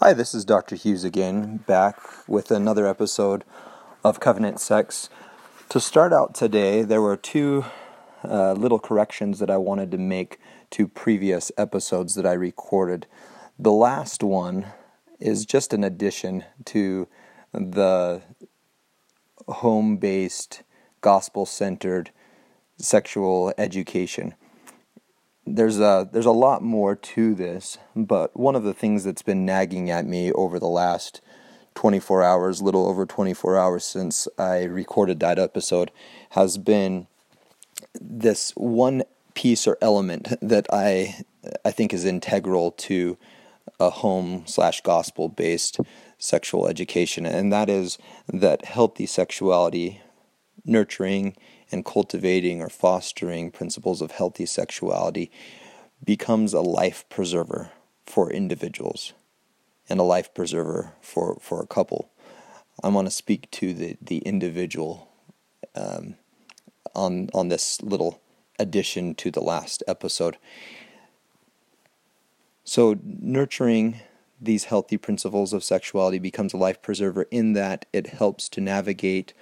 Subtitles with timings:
[0.00, 0.76] Hi, this is Dr.
[0.76, 3.42] Hughes again, back with another episode
[4.04, 5.10] of Covenant Sex.
[5.70, 7.64] To start out today, there were two
[8.22, 10.38] uh, little corrections that I wanted to make
[10.70, 13.08] to previous episodes that I recorded.
[13.58, 14.66] The last one
[15.18, 17.08] is just an addition to
[17.52, 18.22] the
[19.48, 20.62] home based,
[21.00, 22.12] gospel centered
[22.76, 24.36] sexual education
[25.54, 29.44] there's a there's a lot more to this, but one of the things that's been
[29.44, 31.20] nagging at me over the last
[31.74, 35.90] 24 hours, little over 24 hours since I recorded that episode,
[36.30, 37.06] has been
[38.00, 39.04] this one
[39.34, 41.24] piece or element that I
[41.64, 43.16] I think is integral to
[43.78, 45.78] a home slash gospel based
[46.18, 47.98] sexual education, and that is
[48.32, 50.02] that healthy sexuality,
[50.64, 51.36] nurturing
[51.70, 55.30] and cultivating or fostering principles of healthy sexuality
[56.04, 57.70] becomes a life preserver
[58.06, 59.12] for individuals
[59.88, 62.10] and a life preserver for, for a couple.
[62.82, 65.08] I want to speak to the, the individual
[65.74, 66.14] um,
[66.94, 68.20] on, on this little
[68.58, 70.36] addition to the last episode.
[72.64, 74.00] So, nurturing
[74.40, 79.32] these healthy principles of sexuality becomes a life preserver in that it helps to navigate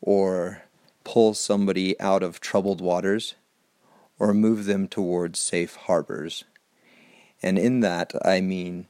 [0.00, 0.62] or
[1.06, 3.36] pull somebody out of troubled waters
[4.18, 6.42] or move them towards safe harbors.
[7.40, 8.88] And in that, I mean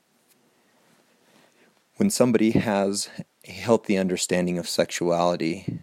[1.98, 3.10] when somebody has
[3.46, 5.80] a healthy understanding of sexuality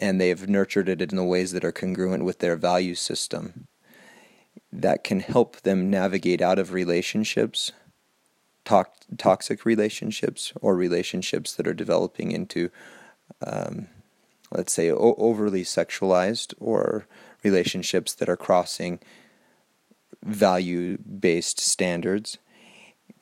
[0.00, 3.66] and they've nurtured it in the ways that are congruent with their value system,
[4.72, 7.72] that can help them navigate out of relationships,
[8.64, 12.70] toxic relationships, or relationships that are developing into
[13.44, 13.88] um,
[14.54, 17.06] let's say, o- overly sexualized or
[17.42, 19.00] relationships that are crossing
[20.22, 22.38] value based standards.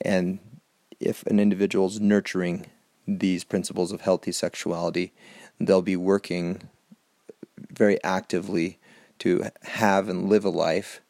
[0.01, 0.39] And
[0.99, 2.67] if an individual is nurturing
[3.07, 5.11] these principles of healthy sexuality,
[5.59, 6.69] they'll be working
[7.57, 8.79] very actively
[9.19, 11.01] to have and live a life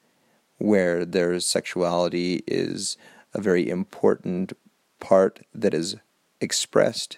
[0.58, 2.98] where their sexuality is
[3.34, 4.54] a very important
[5.00, 5.96] part that is
[6.40, 7.18] expressed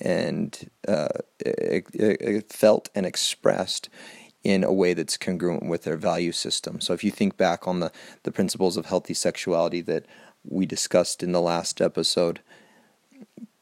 [0.00, 3.88] and uh, it, it felt and expressed
[4.42, 6.80] in a way that's congruent with their value system.
[6.80, 10.06] So if you think back on the, the principles of healthy sexuality that
[10.44, 12.40] we discussed in the last episode,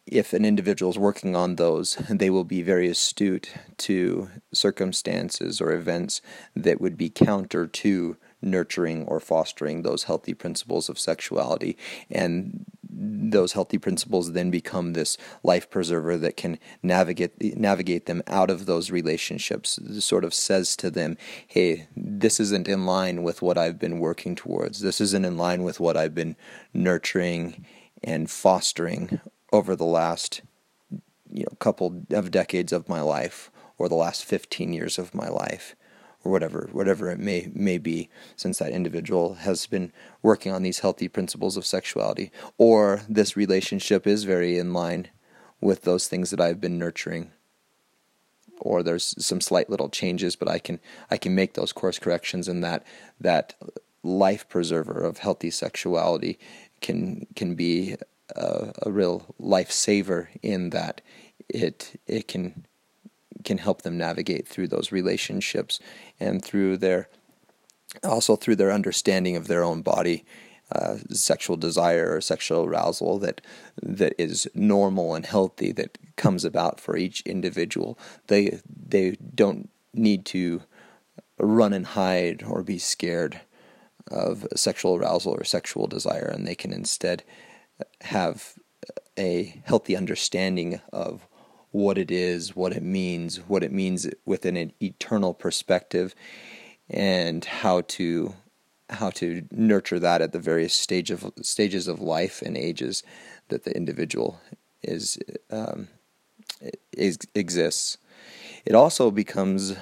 [0.07, 5.73] if an individual is working on those, they will be very astute to circumstances or
[5.73, 6.23] events
[6.55, 11.77] that would be counter to nurturing or fostering those healthy principles of sexuality.
[12.11, 12.65] And
[12.99, 18.67] those healthy principles then become this life preserver that can navigate navigate them out of
[18.67, 19.79] those relationships.
[20.01, 21.17] Sort of says to them,
[21.47, 24.81] "Hey, this isn't in line with what I've been working towards.
[24.81, 26.37] This isn't in line with what I've been
[26.75, 27.65] nurturing
[28.03, 29.21] and fostering
[29.53, 30.43] over the last
[31.31, 35.29] you know couple of decades of my life or the last 15 years of my
[35.29, 35.77] life."
[36.29, 40.81] Or whatever whatever it may may be since that individual has been working on these
[40.81, 45.09] healthy principles of sexuality or this relationship is very in line
[45.61, 47.33] with those things that I've been nurturing
[48.61, 50.81] or there's some slight little changes but I can
[51.11, 52.85] I can make those course corrections and that
[53.21, 53.55] that
[54.03, 56.39] life preserver of healthy sexuality
[56.81, 57.97] can can be
[58.37, 61.01] a, a real life saver in that
[61.49, 62.67] it it can
[63.45, 65.81] can help them navigate through those relationships
[66.19, 67.09] and through their
[68.05, 70.25] also through their understanding of their own body
[70.71, 73.41] uh, sexual desire or sexual arousal that
[73.83, 77.99] that is normal and healthy that comes about for each individual.
[78.27, 80.63] They they don't need to
[81.39, 83.41] run and hide or be scared
[84.11, 87.23] of sexual arousal or sexual desire and they can instead
[88.03, 88.55] have
[89.19, 91.27] a healthy understanding of
[91.71, 96.15] what it is, what it means, what it means within an eternal perspective,
[96.89, 98.35] and how to
[98.91, 103.03] how to nurture that at the various stage of stages of life and ages
[103.49, 104.41] that the individual
[104.83, 105.19] is,
[105.51, 105.89] um,
[106.93, 107.99] is exists.
[108.65, 109.77] It also becomes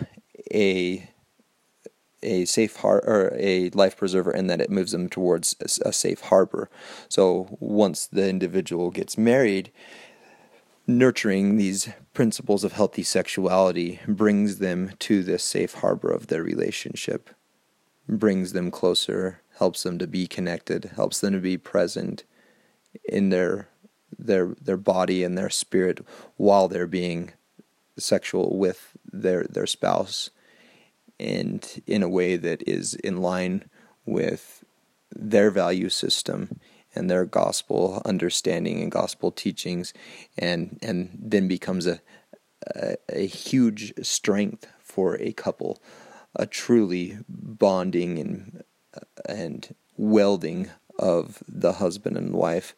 [0.52, 1.08] a
[2.22, 5.92] a safe har- or a life preserver in that it moves them towards a, a
[5.92, 6.68] safe harbor.
[7.08, 9.70] So once the individual gets married,
[10.86, 17.30] nurturing these principles of healthy sexuality brings them to this safe harbor of their relationship,
[18.08, 22.24] brings them closer, helps them to be connected, helps them to be present
[23.08, 23.68] in their
[24.18, 26.00] their their body and their spirit
[26.36, 27.32] while they're being
[27.98, 30.30] sexual with their their spouse
[31.18, 33.68] and in a way that is in line
[34.04, 34.64] with
[35.10, 36.60] their value system
[36.96, 39.92] and their gospel understanding and gospel teachings,
[40.38, 42.00] and and then becomes a
[42.74, 45.80] a, a huge strength for a couple,
[46.34, 48.64] a truly bonding and
[49.28, 52.74] and welding of the husband and wife,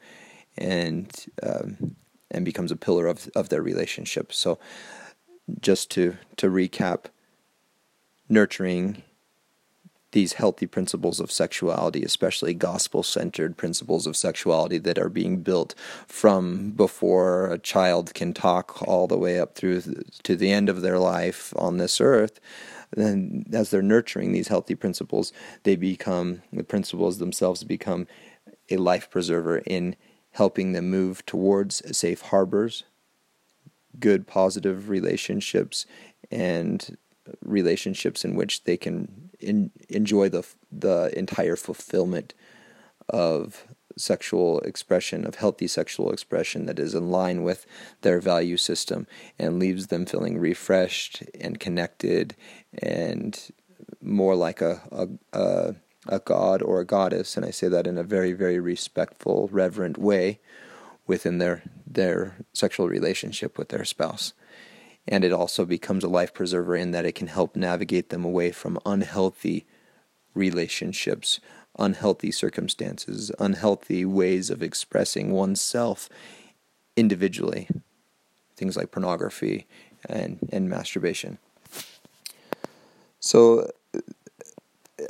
[0.56, 1.96] and um,
[2.30, 4.32] and becomes a pillar of of their relationship.
[4.32, 4.58] So,
[5.60, 7.06] just to to recap,
[8.28, 9.02] nurturing
[10.12, 15.74] these healthy principles of sexuality, especially gospel centered principles of sexuality that are being built
[16.06, 19.82] from before a child can talk all the way up through
[20.22, 22.40] to the end of their life on this earth.
[22.90, 25.32] Then, as they're nurturing these healthy principles,
[25.64, 28.06] they become the principles themselves become
[28.70, 29.94] a life preserver in
[30.32, 32.84] helping them move towards safe harbors,
[33.98, 35.84] good positive relationships,
[36.30, 36.96] and
[37.42, 42.34] relationships in which they can in, enjoy the the entire fulfillment
[43.08, 47.66] of sexual expression of healthy sexual expression that is in line with
[48.02, 49.06] their value system
[49.38, 52.36] and leaves them feeling refreshed and connected
[52.80, 53.50] and
[54.00, 55.74] more like a a, a,
[56.06, 57.36] a god or a goddess.
[57.36, 60.38] And I say that in a very very respectful reverent way
[61.06, 64.32] within their their sexual relationship with their spouse
[65.08, 68.52] and it also becomes a life preserver in that it can help navigate them away
[68.52, 69.66] from unhealthy
[70.34, 71.40] relationships,
[71.78, 76.08] unhealthy circumstances, unhealthy ways of expressing oneself
[76.96, 77.68] individually.
[78.56, 79.66] Things like pornography
[80.08, 81.38] and, and masturbation.
[83.20, 83.70] So,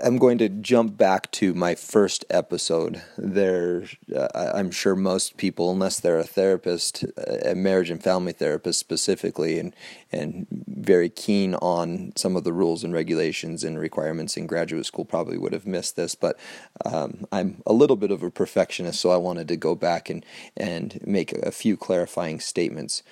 [0.03, 3.01] I'm going to jump back to my first episode.
[3.17, 7.05] There, uh, I'm sure most people, unless they're a therapist,
[7.45, 9.75] a marriage and family therapist specifically, and
[10.13, 15.05] and very keen on some of the rules and regulations and requirements in graduate school,
[15.05, 16.15] probably would have missed this.
[16.15, 16.39] But
[16.85, 20.25] um, I'm a little bit of a perfectionist, so I wanted to go back and
[20.57, 23.03] and make a few clarifying statements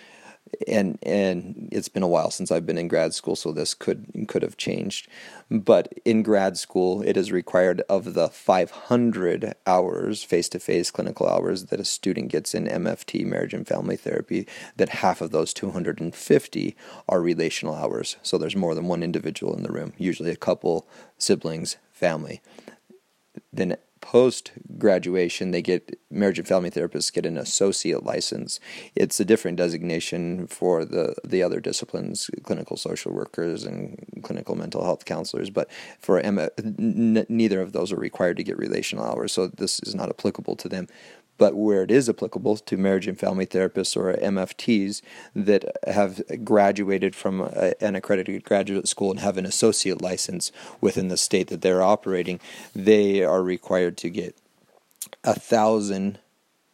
[0.67, 4.27] and and it's been a while since I've been in grad school, so this could
[4.29, 5.09] could have changed.
[5.51, 11.29] But in grad school, it is required of the 500 hours face to face clinical
[11.29, 14.47] hours that a student gets in MFT, marriage and family therapy,
[14.77, 16.77] that half of those 250
[17.09, 18.17] are relational hours.
[18.23, 20.89] So there's more than one individual in the room, usually a couple,
[21.19, 22.41] siblings, family.
[23.53, 28.61] Then post graduation, they get marriage and family therapists get an associate license.
[28.95, 34.85] It's a different designation for the the other disciplines, clinical social workers and clinical mental
[34.85, 35.51] health counselors.
[35.51, 35.69] But
[35.99, 39.97] for M- n- neither of those are required to get relational hours, so this is
[39.97, 40.87] not applicable to them
[41.39, 45.03] but where it is applicable to marriage and family therapists or MFTs
[45.35, 51.09] that have graduated from a, an accredited graduate school and have an associate license within
[51.09, 52.41] the state that they're operating,
[52.75, 54.37] they are required to get
[55.25, 56.19] a thousand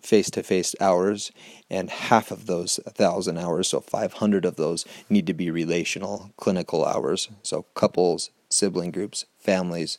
[0.03, 1.31] face to face hours,
[1.71, 6.85] and half of those 1,000 hours, so 500 of those, need to be relational clinical
[6.85, 7.29] hours.
[7.43, 9.99] So, couples, sibling groups, families,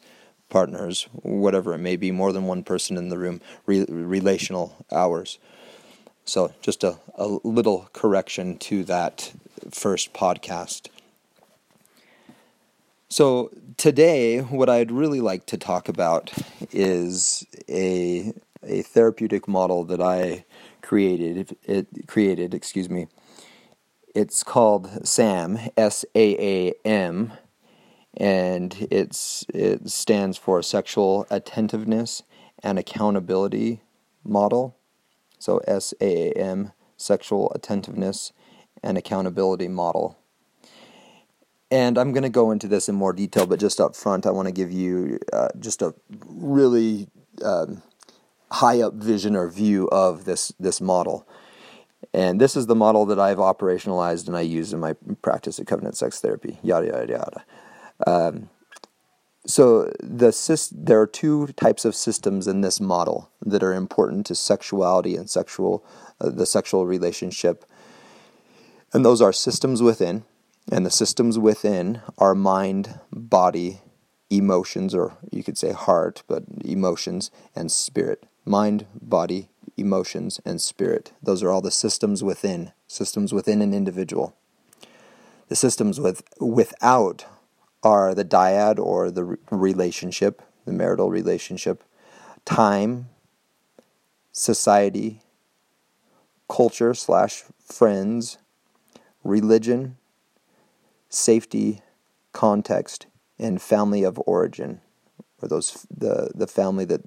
[0.53, 5.39] partners, whatever it may be, more than one person in the room, re- relational hours.
[6.25, 9.33] So, just a, a little correction to that
[9.71, 10.89] first podcast.
[13.09, 16.31] So, today, what I'd really like to talk about
[16.71, 20.45] is a, a therapeutic model that I
[20.83, 21.57] created.
[21.63, 23.07] It created, excuse me.
[24.13, 27.33] It's called SAAM, S A A M,
[28.17, 32.23] and it's it stands for sexual attentiveness
[32.61, 33.81] and accountability
[34.23, 34.77] model.
[35.39, 38.31] So SAAM, sexual attentiveness
[38.81, 40.17] and accountability model.
[41.71, 44.31] And I'm going to go into this in more detail, but just up front, I
[44.31, 45.95] want to give you uh, just a
[46.27, 47.07] really
[47.43, 47.81] um,
[48.51, 51.27] high up vision or view of this this model.
[52.13, 55.65] And this is the model that I've operationalized and I use in my practice of
[55.65, 56.59] covenant sex therapy.
[56.61, 57.45] Yada yada yada.
[58.05, 58.49] Um,
[59.45, 60.31] so the
[60.71, 65.29] there are two types of systems in this model that are important to sexuality and
[65.29, 65.83] sexual
[66.21, 67.65] uh, the sexual relationship,
[68.93, 70.23] and those are systems within,
[70.71, 73.81] and the systems within are mind, body,
[74.29, 78.25] emotions, or you could say heart, but emotions and spirit.
[78.45, 81.11] Mind, body, emotions, and spirit.
[81.21, 84.35] Those are all the systems within, systems within an individual.
[85.49, 87.25] The systems with without
[87.83, 91.83] are the dyad or the relationship, the marital relationship,
[92.45, 93.09] time,
[94.31, 95.21] society,
[96.49, 98.37] culture slash friends,
[99.23, 99.97] religion,
[101.09, 101.81] safety,
[102.31, 103.05] context,
[103.37, 104.81] and family of origin,
[105.41, 107.01] or those the the family that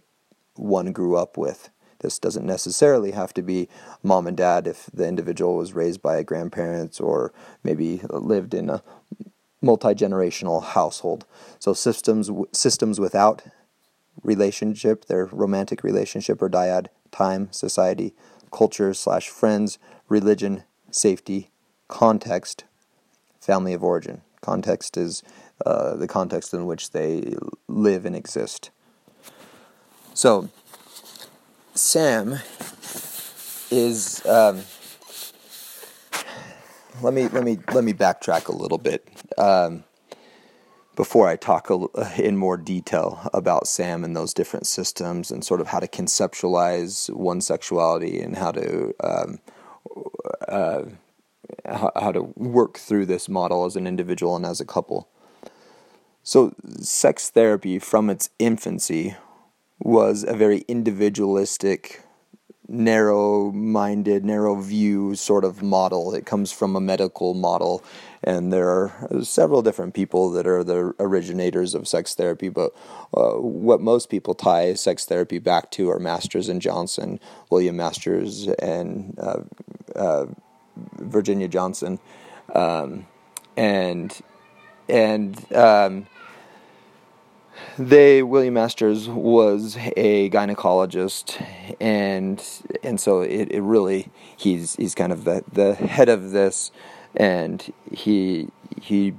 [0.54, 1.71] one grew up with.
[2.00, 3.68] This doesn't necessarily have to be
[4.02, 7.33] mom and dad if the individual was raised by grandparents or
[7.64, 8.83] maybe lived in a
[9.61, 11.25] multi generational household.
[11.59, 13.43] So systems systems without
[14.23, 18.15] relationship, their romantic relationship or dyad, time, society,
[18.51, 21.51] culture slash friends, religion, safety,
[21.89, 22.65] context,
[23.41, 24.23] family of origin.
[24.41, 25.23] Context is
[25.65, 27.35] uh, the context in which they
[27.69, 28.71] live and exist.
[30.15, 30.49] So,
[31.75, 32.41] SAAM
[33.71, 34.25] is.
[34.27, 34.63] Um,
[37.03, 39.07] let me let me let me backtrack a little bit
[39.38, 39.85] um,
[40.95, 41.87] before I talk a,
[42.21, 47.11] in more detail about SAAM and those different systems and sort of how to conceptualize
[47.15, 49.38] one sexuality and how to um,
[50.49, 50.83] uh,
[51.65, 55.09] how, how to work through this model as an individual and as a couple.
[56.23, 59.17] So, sex therapy from its infancy
[59.79, 62.03] was a very individualistic,
[62.68, 66.14] narrow minded, narrow view sort of model.
[66.14, 67.85] It comes from a medical model,
[68.23, 72.49] and there are several different people that are the originators of sex therapy.
[72.49, 72.73] But
[73.16, 77.20] uh, what most people tie sex therapy back to are Masters and Johnson,
[77.50, 79.40] William Masters, and uh,
[79.94, 80.26] uh,
[80.99, 81.99] Virginia Johnson,
[82.54, 83.06] um,
[83.56, 84.20] and
[84.88, 86.06] and um,
[87.79, 91.45] they William Masters was a gynecologist,
[91.81, 92.43] and
[92.83, 96.71] and so it, it really he's he's kind of the the head of this,
[97.15, 98.49] and he
[98.81, 99.15] he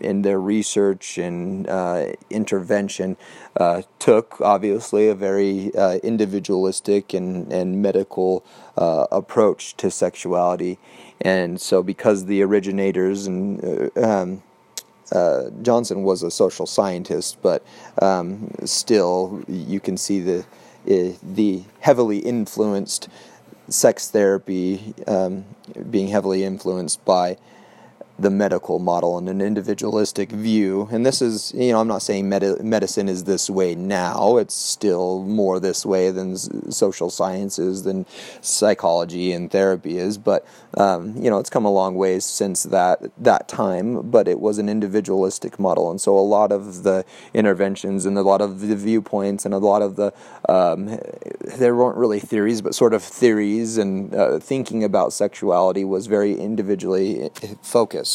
[0.00, 3.16] in their research and uh, intervention
[3.56, 8.44] uh, took obviously a very uh, individualistic and, and medical
[8.76, 10.78] uh, approach to sexuality.
[11.20, 14.42] And so, because the originators and uh, um,
[15.12, 17.64] uh, Johnson was a social scientist, but
[18.02, 20.44] um, still, you can see the
[20.86, 23.08] the heavily influenced
[23.68, 25.44] sex therapy um,
[25.90, 27.36] being heavily influenced by
[28.18, 30.88] the medical model and an individualistic view.
[30.90, 34.38] And this is, you know, I'm not saying med- medicine is this way now.
[34.38, 38.06] It's still more this way than social sciences, than
[38.40, 40.16] psychology and therapy is.
[40.16, 40.46] But
[40.78, 44.10] um, you know, it's come a long ways since that that time.
[44.10, 47.04] But it was an individualistic model, and so a lot of the
[47.34, 50.12] interventions and a lot of the viewpoints and a lot of the
[50.48, 50.98] um,
[51.56, 56.34] there weren't really theories, but sort of theories and uh, thinking about sexuality was very
[56.34, 57.30] individually
[57.62, 58.05] focused.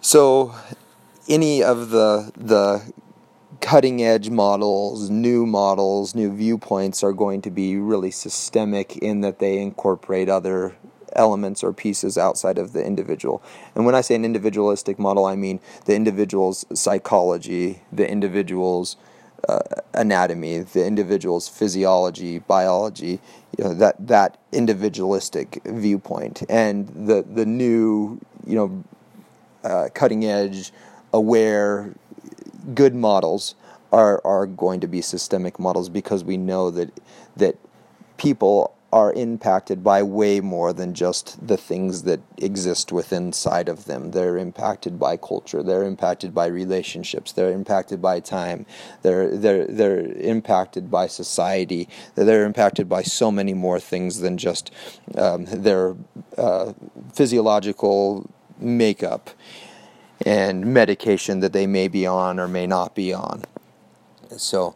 [0.00, 0.54] So,
[1.28, 2.92] any of the the
[3.60, 9.38] cutting edge models, new models, new viewpoints are going to be really systemic in that
[9.40, 10.76] they incorporate other
[11.14, 13.42] elements or pieces outside of the individual.
[13.74, 18.96] And when I say an individualistic model, I mean the individual's psychology, the individual's
[19.48, 19.60] uh,
[19.94, 23.20] anatomy, the individual's physiology, biology,
[23.56, 28.84] you know, that that individualistic viewpoint, and the the new, you know,
[29.64, 30.72] uh, cutting edge,
[31.12, 31.94] aware,
[32.74, 33.54] good models
[33.92, 36.90] are are going to be systemic models because we know that
[37.36, 37.56] that
[38.18, 43.84] people are impacted by way more than just the things that exist within side of
[43.84, 44.12] them.
[44.12, 45.62] They're impacted by culture.
[45.62, 47.32] They're impacted by relationships.
[47.32, 48.64] They're impacted by time.
[49.02, 50.00] They're they're they're
[50.34, 51.90] impacted by society.
[52.14, 54.70] They're impacted by so many more things than just
[55.18, 55.94] um, their
[56.38, 56.72] uh,
[57.12, 59.28] physiological makeup
[60.24, 63.44] and medication that they may be on or may not be on.
[64.38, 64.74] So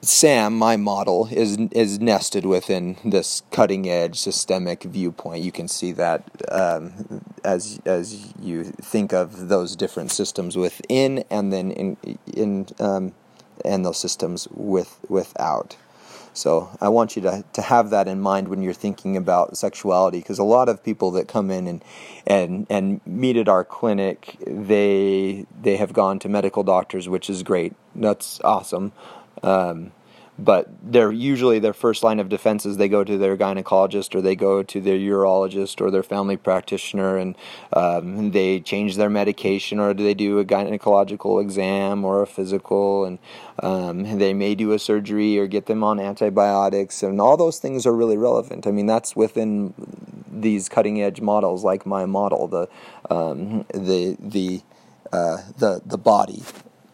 [0.00, 5.42] SAAM, my model, is is nested within this cutting edge systemic viewpoint.
[5.42, 11.52] You can see that um, as as you think of those different systems within, and
[11.52, 13.12] then in in um,
[13.64, 15.76] and those systems with without.
[16.32, 20.20] So I want you to, to have that in mind when you're thinking about sexuality,
[20.20, 21.84] because a lot of people that come in and
[22.24, 27.42] and and meet at our clinic, they they have gone to medical doctors, which is
[27.42, 27.74] great.
[27.96, 28.92] That's awesome.
[29.42, 29.92] Um,
[30.38, 34.20] but they're usually their first line of defense is they go to their gynecologist or
[34.20, 37.34] they go to their urologist or their family practitioner and
[37.72, 43.04] um, they change their medication or do they do a gynecological exam or a physical
[43.04, 43.18] and
[43.64, 47.84] um, they may do a surgery or get them on antibiotics and all those things
[47.84, 48.66] are really relevant.
[48.66, 49.74] I mean that's within
[50.30, 52.68] these cutting edge models like my model the
[53.10, 54.62] um, the the
[55.12, 56.44] uh, the the body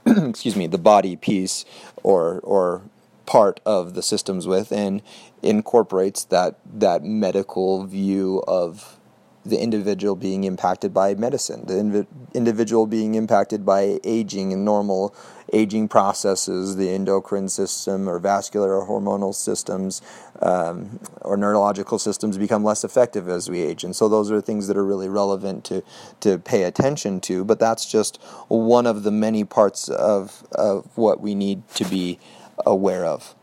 [0.29, 1.65] excuse me the body piece
[2.03, 2.83] or or
[3.27, 5.03] part of the systems with and
[5.43, 8.99] incorporates that that medical view of
[9.45, 15.15] the individual being impacted by medicine, the inv- individual being impacted by aging and normal
[15.53, 20.03] aging processes, the endocrine system or vascular or hormonal systems
[20.41, 23.85] um, or neurological systems become less effective as we age.
[23.85, 25.83] And so those are things that are really relevant to,
[26.21, 27.45] to pay attention to.
[27.45, 32.19] But that's just one of the many parts of, of what we need to be
[32.67, 33.35] aware of.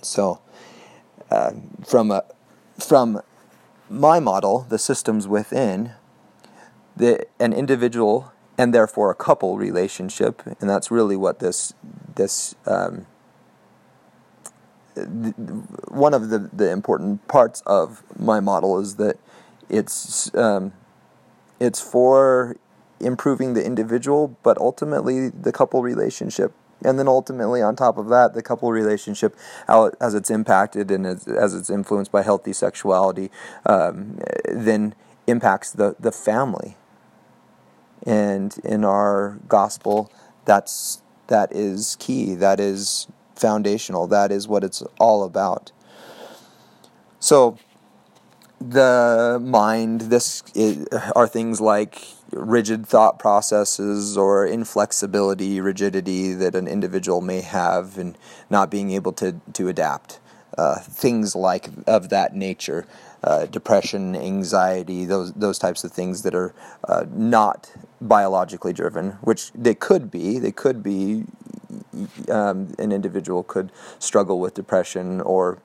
[0.00, 0.40] So,
[1.30, 1.52] uh,
[1.86, 2.24] from a,
[2.78, 3.20] from
[3.90, 5.92] my model, the systems within,
[6.96, 11.72] the, an individual and therefore a couple relationship, and that's really what this
[12.16, 13.06] this um,
[14.96, 15.34] th-
[15.88, 19.16] one of the, the important parts of my model is that
[19.68, 20.72] it's um,
[21.60, 22.56] it's for
[23.00, 26.52] improving the individual, but ultimately the couple relationship.
[26.84, 31.06] And then ultimately, on top of that, the couple relationship, how as it's impacted and
[31.06, 33.30] as, as it's influenced by healthy sexuality,
[33.66, 34.18] um,
[34.48, 34.94] then
[35.26, 36.76] impacts the, the family
[38.06, 40.10] and in our gospel,
[40.44, 42.34] that's that is key.
[42.34, 44.06] That is foundational.
[44.06, 45.72] That is what it's all about.
[47.20, 47.58] So,
[48.60, 56.68] the mind, this is, are things like rigid thought processes or inflexibility, rigidity that an
[56.68, 58.16] individual may have, and
[58.50, 60.20] not being able to to adapt.
[60.56, 62.84] Uh, things like of that nature,
[63.22, 66.54] uh, depression, anxiety, those those types of things that are
[66.88, 67.70] uh, not
[68.00, 70.38] biologically driven, which they could be.
[70.38, 71.24] They could be.
[72.28, 75.58] Um, an individual could struggle with depression or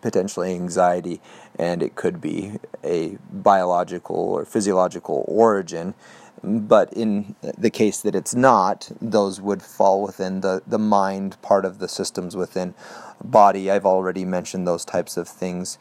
[0.00, 1.20] potentially anxiety,
[1.58, 5.94] and it could be a biological or physiological origin.
[6.42, 11.64] But in the case that it's not, those would fall within the, the mind part
[11.64, 12.74] of the systems within
[13.22, 13.70] body.
[13.70, 15.78] I've already mentioned those types of things.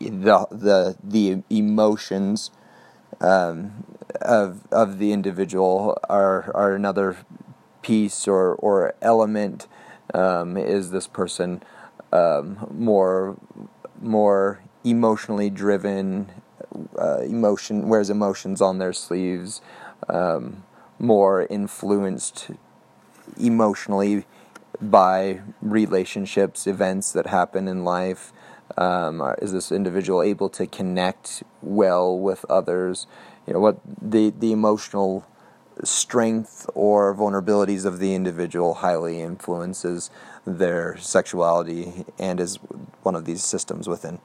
[0.00, 2.50] The, the, the emotions
[3.20, 3.84] um,
[4.20, 7.16] of of the individual are are another
[7.82, 9.66] piece or or element.
[10.12, 11.62] Um, is this person
[12.14, 13.36] um, more
[14.00, 16.30] more emotionally driven?
[16.98, 19.60] Uh, emotion wears emotions on their sleeves.
[20.08, 20.64] Um,
[20.98, 22.50] more influenced
[23.38, 24.24] emotionally
[24.80, 28.32] by relationships, events that happen in life.
[28.76, 33.06] Um, is this individual able to connect well with others?
[33.46, 35.26] You know what the the emotional
[35.82, 40.10] strength or vulnerabilities of the individual highly influences
[40.46, 42.56] their sexuality and is
[43.02, 44.18] one of these systems within.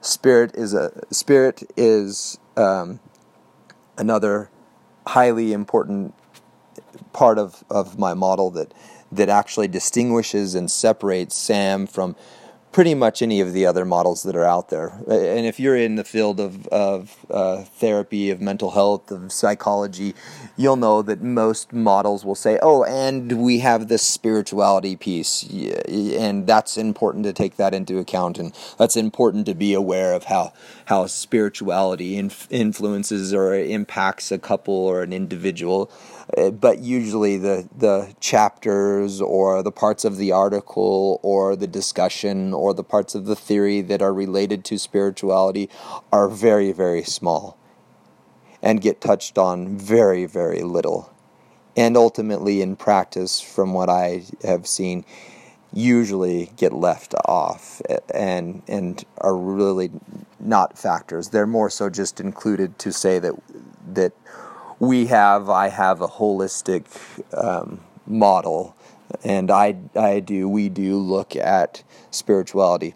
[0.00, 3.00] Spirit is a spirit is um,
[3.96, 4.50] another
[5.06, 6.14] highly important
[7.12, 8.72] part of, of my model that
[9.10, 12.14] that actually distinguishes and separates SAAM from
[12.72, 14.88] pretty much any of the other models that are out there.
[15.08, 20.14] And if you're in the field of, of uh, therapy, of mental health, of psychology,
[20.56, 25.42] you'll know that most models will say, oh, and we have this spirituality piece.
[25.44, 28.38] And that's important to take that into account.
[28.38, 30.52] And that's important to be aware of how,
[30.86, 35.90] how spirituality inf- influences or impacts a couple or an individual.
[36.36, 42.52] Uh, but usually the the chapters or the parts of the article or the discussion
[42.52, 45.70] or the parts of the theory that are related to spirituality
[46.12, 47.56] are very very small
[48.62, 51.14] and get touched on very very little.
[51.76, 55.04] And ultimately in practice from what I have seen
[55.72, 57.80] usually get left off
[58.12, 59.90] and and are really
[60.40, 61.30] not factors.
[61.30, 63.34] They're more so just included to say that
[63.94, 64.12] that
[64.78, 66.84] we have, I have a holistic
[67.36, 68.76] um, model,
[69.24, 72.94] and I, I do, we do look at spirituality.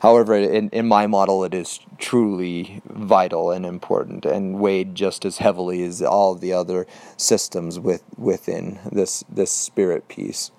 [0.00, 5.38] However, in, in my model, it is truly vital and important, and weighed just as
[5.38, 10.52] heavily as all the other systems with, within this this spirit piece,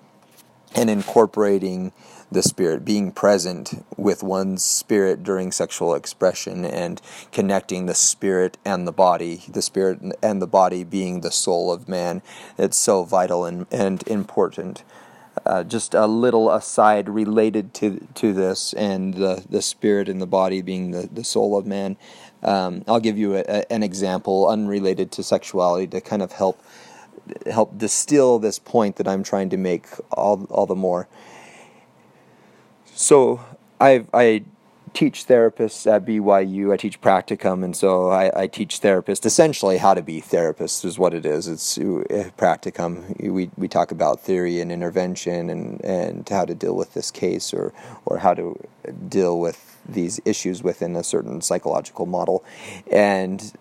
[0.74, 1.92] and incorporating
[2.30, 7.00] the spirit, being present with one's spirit during sexual expression and
[7.32, 11.88] connecting the spirit and the body, the spirit and the body being the soul of
[11.88, 12.22] man.
[12.58, 14.82] It's so vital and, and important.
[15.44, 20.26] Uh, just a little aside related to to this and the, the spirit and the
[20.26, 21.96] body being the, the soul of man.
[22.42, 26.62] Um, I'll give you a, a, an example unrelated to sexuality to kind of help
[27.50, 31.06] help distill this point that I'm trying to make all all the more.
[32.96, 33.44] So
[33.78, 34.42] I I
[34.94, 36.72] teach therapists at BYU.
[36.72, 40.98] I teach practicum, and so I, I, teach therapists essentially how to be therapists is
[40.98, 41.46] what it is.
[41.46, 43.14] It's uh, practicum.
[43.20, 47.52] We we talk about theory and intervention and, and how to deal with this case
[47.52, 47.74] or
[48.06, 48.58] or how to
[49.06, 52.42] deal with these issues within a certain psychological model.
[52.90, 53.52] And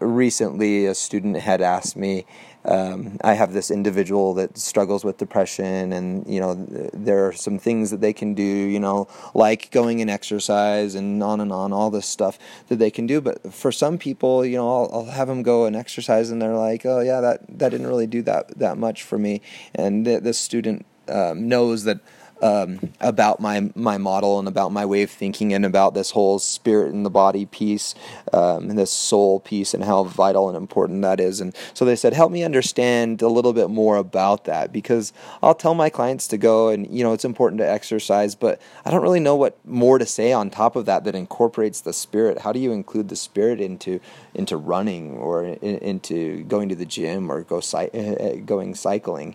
[0.00, 2.24] recently, a student had asked me
[2.64, 6.54] um, I have this individual that struggles with depression, and you know
[6.92, 11.22] there are some things that they can do, you know, like going and exercise and
[11.22, 13.20] on and on, all this stuff that they can do.
[13.20, 16.56] But for some people, you know, I'll, I'll have them go and exercise, and they're
[16.56, 19.40] like, oh yeah, that that didn't really do that that much for me.
[19.74, 22.00] And th- this student um, knows that
[22.42, 26.38] um, about my my model and about my way of thinking and about this whole
[26.38, 27.94] spirit and the body piece
[28.32, 31.40] um, and this soul piece and how vital and important that is.
[31.40, 35.54] And so they said, help me understand a little bit more about that because I'll
[35.54, 39.02] tell my clients to go and you know it's important to exercise, but I don't
[39.02, 42.40] really know what more to say on top of that that incorporates the spirit.
[42.40, 44.00] How do you include the spirit into
[44.34, 49.34] into running or in, into going to the gym or go cy- going cycling?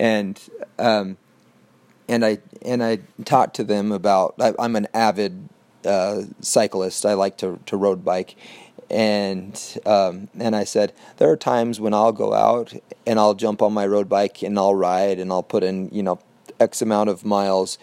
[0.00, 0.40] And
[0.78, 1.18] um,
[2.08, 4.34] and I and I talked to them about.
[4.40, 5.48] I, am an avid
[5.84, 7.06] uh, cyclist.
[7.06, 8.36] I like to to road bike,
[8.90, 12.74] and um, and I said there are times when I'll go out
[13.06, 16.02] and I'll jump on my road bike and I'll ride and I'll put in you
[16.02, 16.18] know
[16.60, 17.78] x amount of miles,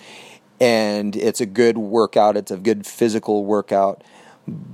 [0.59, 2.37] and it's a good workout.
[2.37, 4.03] It's a good physical workout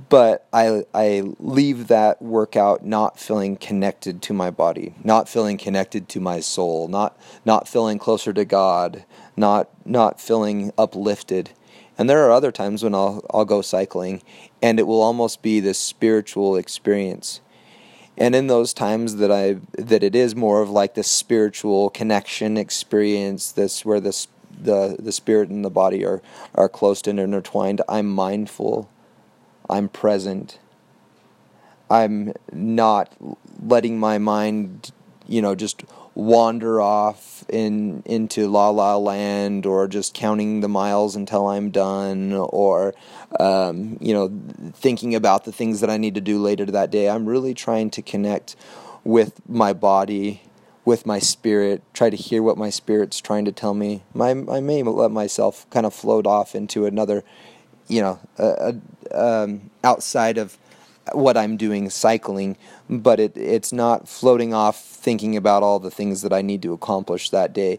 [0.08, 6.08] but I I leave that workout not feeling connected to my body, not feeling connected
[6.10, 9.04] to my soul, not not feeling closer to God,
[9.36, 11.50] not not feeling uplifted.
[11.98, 14.22] And there are other times when I'll I'll go cycling
[14.62, 17.40] and it will almost be this spiritual experience.
[18.18, 22.56] And in those times that I that it is more of like this spiritual connection
[22.56, 26.22] experience, this where this the the spirit and the body are
[26.54, 28.88] are close and intertwined, I'm mindful
[29.68, 30.58] I'm present.
[31.90, 33.12] I'm not
[33.62, 34.90] letting my mind,
[35.26, 35.84] you know, just
[36.16, 42.32] wander off in into la la land or just counting the miles until I'm done
[42.32, 42.94] or
[43.38, 47.08] um, you know thinking about the things that I need to do later that day.
[47.08, 48.56] I'm really trying to connect
[49.04, 50.42] with my body,
[50.84, 54.02] with my spirit, try to hear what my spirit's trying to tell me.
[54.14, 57.22] My, I may let myself kind of float off into another
[57.88, 58.72] you know, uh,
[59.12, 60.56] um, outside of
[61.12, 62.56] what I'm doing cycling,
[62.88, 66.72] but it, it's not floating off thinking about all the things that I need to
[66.72, 67.78] accomplish that day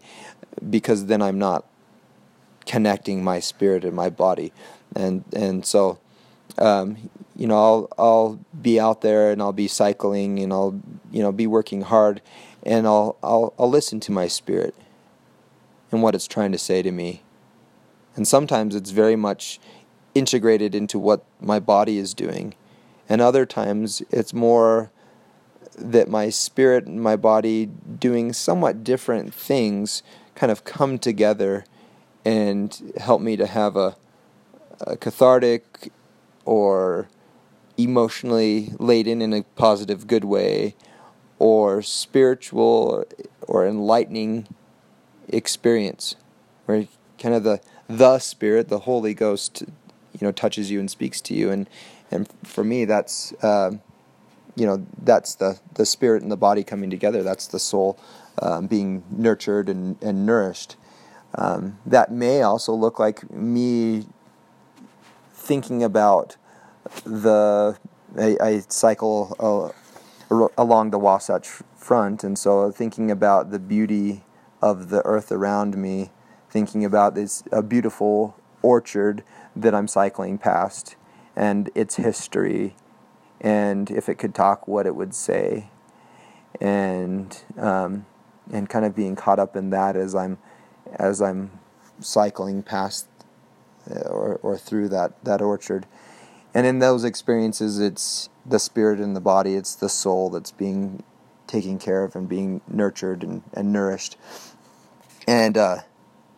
[0.70, 1.66] because then I'm not
[2.66, 4.52] connecting my spirit and my body.
[4.96, 6.00] And, and so,
[6.58, 10.80] um, you know, I'll, I'll be out there and I'll be cycling and I'll,
[11.12, 12.22] you know, be working hard
[12.64, 14.76] and I'll, I'll, I'll listen to my spirit
[15.92, 17.22] and what it's trying to say to me.
[18.16, 19.60] And sometimes it's very much
[20.16, 22.56] integrated into what my body is doing.
[23.10, 24.92] And other times it's more
[25.78, 30.02] that my spirit and my body doing somewhat different things
[30.36, 31.66] kind of come together
[32.26, 33.96] and help me to have a,
[34.82, 35.92] a cathartic
[36.46, 37.08] or
[37.78, 40.76] emotionally laden in a positive good way
[41.40, 43.06] or spiritual
[43.42, 44.48] or enlightening
[45.30, 46.16] experience
[46.66, 46.88] where
[47.20, 49.64] kind of the the spirit the holy ghost
[50.14, 51.70] you know touches you and speaks to you and
[52.12, 53.72] and for me that's uh,
[54.56, 57.24] you know that's the the spirit and the body coming together.
[57.24, 58.00] That's the soul
[58.42, 60.76] um, being nurtured and, and nourished.
[61.36, 64.08] Um, that may also look like me
[65.34, 66.38] thinking about
[67.04, 67.78] the
[68.18, 69.36] I, I cycle
[70.30, 74.24] uh, along the Wasatch Front, and so thinking about the beauty
[74.62, 76.10] of the earth around me,
[76.50, 79.24] thinking about this a beautiful orchard
[79.56, 80.96] that I'm cycling past
[81.38, 82.76] and its history
[83.40, 85.70] and if it could talk what it would say.
[86.60, 88.08] And um,
[88.52, 90.40] and kind of being caught up in that as I'm
[90.96, 91.52] as I'm
[92.00, 93.08] cycling past
[93.90, 95.86] uh, or or through that that orchard.
[96.56, 101.04] And in those experiences it's the spirit and the body it's the soul that's being
[101.46, 104.18] taken care of and being nurtured and, and nourished.
[105.28, 105.82] And uh,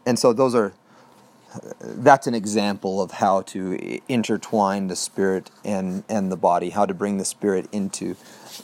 [0.06, 0.74] and so those are
[1.82, 6.94] that's an example of how to intertwine the spirit and and the body, how to
[6.94, 8.16] bring the spirit into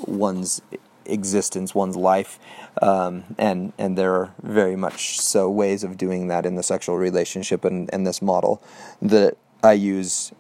[0.06, 0.62] one's
[1.06, 2.40] existence, one's life,
[2.82, 6.98] um, and and there are very much so ways of doing that in the sexual
[6.98, 8.62] relationship and, and this model
[9.02, 10.32] that I use.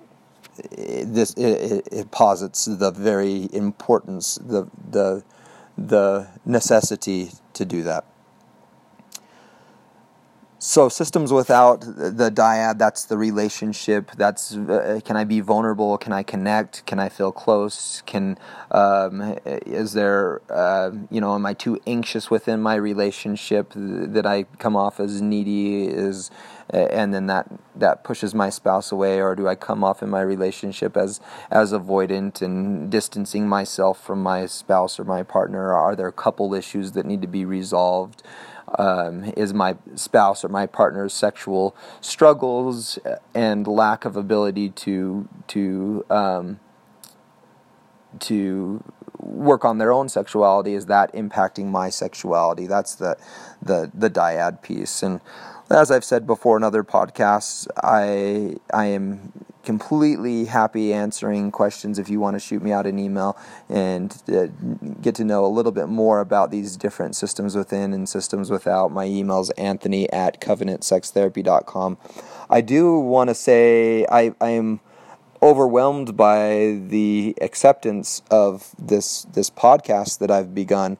[0.72, 5.24] This it, it posits the very importance, the the
[5.78, 8.06] the necessity to do that.
[10.66, 14.10] So systems without the dyad that's the relationship.
[14.18, 15.96] That's uh, can i be vulnerable?
[16.00, 16.86] Can i connect?
[16.88, 18.02] Can i feel close?
[18.08, 18.38] Can
[18.72, 24.44] um, is there uh, you know am i too anxious within my relationship that i
[24.58, 25.86] come off as needy?
[25.86, 26.32] Is
[26.72, 30.22] and then that that pushes my spouse away or do i come off in my
[30.22, 31.20] relationship as
[31.52, 35.74] as avoidant and distancing myself from my spouse or my partner?
[35.74, 38.24] Are there couple issues that need to be resolved
[38.78, 43.00] um, is my spouse or my partner's sexual struggles
[43.34, 46.60] and lack of ability to to um,
[48.20, 48.84] to
[49.20, 52.68] work on their own sexuality is that impacting my sexuality?
[52.68, 53.18] That's the
[53.62, 55.04] the the dyad piece.
[55.04, 55.22] And
[55.70, 59.32] as I've said before in other podcasts I I am
[59.66, 64.48] completely happy answering questions if you want to shoot me out an email and uh,
[65.02, 68.92] get to know a little bit more about these different systems within and systems without.
[68.92, 71.98] My email is anthony at covenantsextherapy.com.
[72.50, 74.80] I do want to say I, I am
[75.42, 80.98] overwhelmed by the acceptance of this this podcast that I've begun.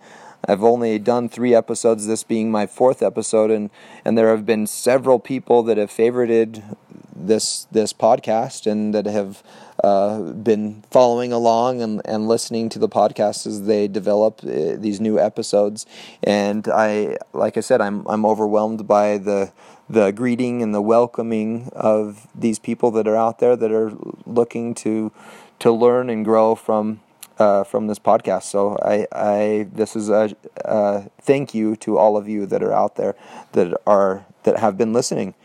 [0.48, 3.72] I've only done three episodes, this being my fourth episode, and,
[4.04, 6.78] and there have been several people that have favorited
[7.16, 9.42] this this podcast and that have
[9.84, 15.00] uh, been following along and, and listening to the podcast as they develop uh, these
[15.00, 15.86] new episodes.
[16.24, 19.52] And I, like I said, I'm I'm overwhelmed by the
[19.90, 23.94] the greeting and the welcoming of these people that are out there that are
[24.26, 25.12] looking to
[25.60, 27.02] to learn and grow from
[27.38, 28.44] uh, from this podcast.
[28.44, 32.74] So I, I this is a, a, thank you to all of you that are
[32.74, 33.16] out there
[33.54, 35.36] that are that have been listening.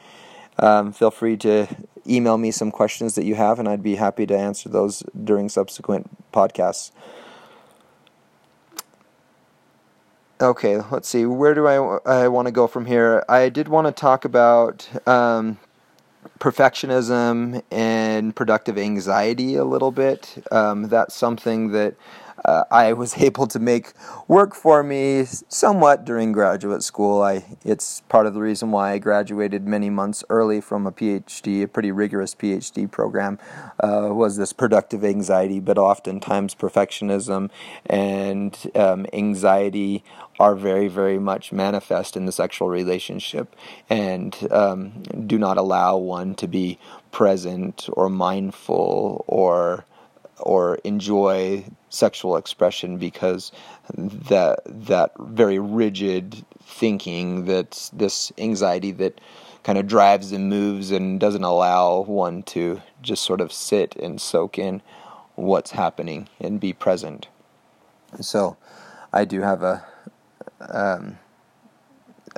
[0.60, 1.66] Um, feel free to
[2.06, 5.48] email me some questions that you have, and I'd be happy to answer those during
[5.48, 6.92] subsequent podcasts.
[10.40, 11.26] Okay, let's see.
[11.26, 11.74] Where do I,
[12.06, 13.24] I want to go from here?
[13.28, 15.58] I did want to talk about um,
[16.38, 20.42] perfectionism and productive anxiety a little bit.
[20.50, 21.94] Um, that's something that
[22.44, 23.92] uh, I was able to make
[24.28, 27.22] work for me somewhat during graduate school.
[27.22, 31.62] I it's part of the reason why I graduated many months early from a PhD,
[31.62, 33.38] a pretty rigorous PhD program,
[33.82, 37.50] uh, was this productive anxiety, but oftentimes perfectionism
[37.86, 40.04] and um, anxiety
[40.38, 43.54] are very, very much manifest in the sexual relationship
[43.90, 46.78] and um, do not allow one to be
[47.12, 49.84] present or mindful or
[50.42, 53.52] or enjoy sexual expression because
[53.94, 59.20] that that very rigid thinking that this anxiety that
[59.62, 64.20] kind of drives and moves and doesn't allow one to just sort of sit and
[64.20, 64.80] soak in
[65.34, 67.28] what's happening and be present.
[68.20, 68.56] So,
[69.12, 69.84] I do have a
[70.60, 71.18] um,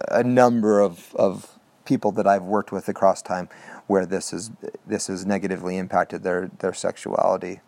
[0.08, 3.48] a number of of people that I've worked with across time
[3.86, 4.50] where this is
[4.86, 7.60] this has negatively impacted their their sexuality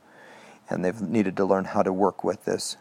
[0.70, 2.76] and they've needed to learn how to work with this.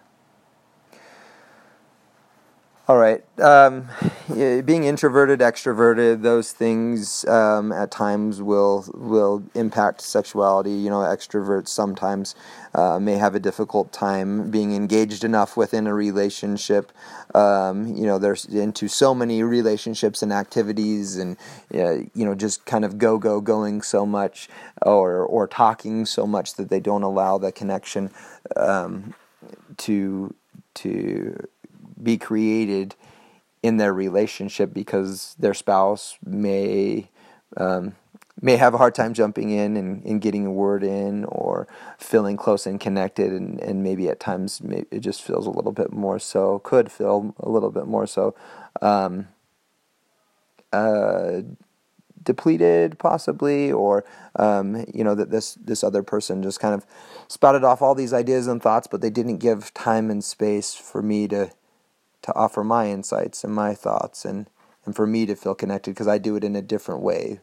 [2.93, 3.23] All right.
[3.39, 3.89] Um,
[4.29, 10.73] being introverted, extroverted, those things um, at times will will impact sexuality.
[10.73, 12.35] You know, extroverts sometimes
[12.75, 16.91] uh, may have a difficult time being engaged enough within a relationship.
[17.33, 21.35] Um, you know, they're into so many relationships and activities, and
[21.71, 24.49] you know, just kind of go go going so much,
[24.83, 28.11] or or talking so much that they don't allow the connection
[28.55, 29.15] um,
[29.77, 30.35] to
[30.75, 31.47] to
[32.03, 32.95] be created
[33.61, 37.09] in their relationship because their spouse may
[37.57, 37.95] um,
[38.41, 41.67] may have a hard time jumping in and, and, getting a word in or
[41.99, 44.59] feeling close and connected and, and maybe at times
[44.91, 48.35] it just feels a little bit more so could feel a little bit more so
[48.81, 49.27] um,
[50.73, 51.41] uh,
[52.23, 54.03] depleted possibly or
[54.37, 56.85] um, you know that this this other person just kind of
[57.27, 61.01] spouted off all these ideas and thoughts but they didn't give time and space for
[61.01, 61.51] me to
[62.23, 64.47] to offer my insights and my thoughts and,
[64.85, 67.39] and for me to feel connected because I do it in a different way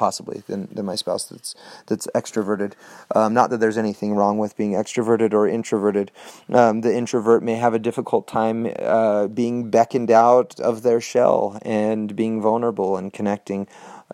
[0.00, 1.54] possibly than, than my spouse that's
[1.86, 2.72] that's extroverted.
[3.14, 6.10] Um, not that there's anything wrong with being extroverted or introverted.
[6.50, 11.58] Um, the introvert may have a difficult time uh, being beckoned out of their shell
[11.62, 13.68] and being vulnerable and connecting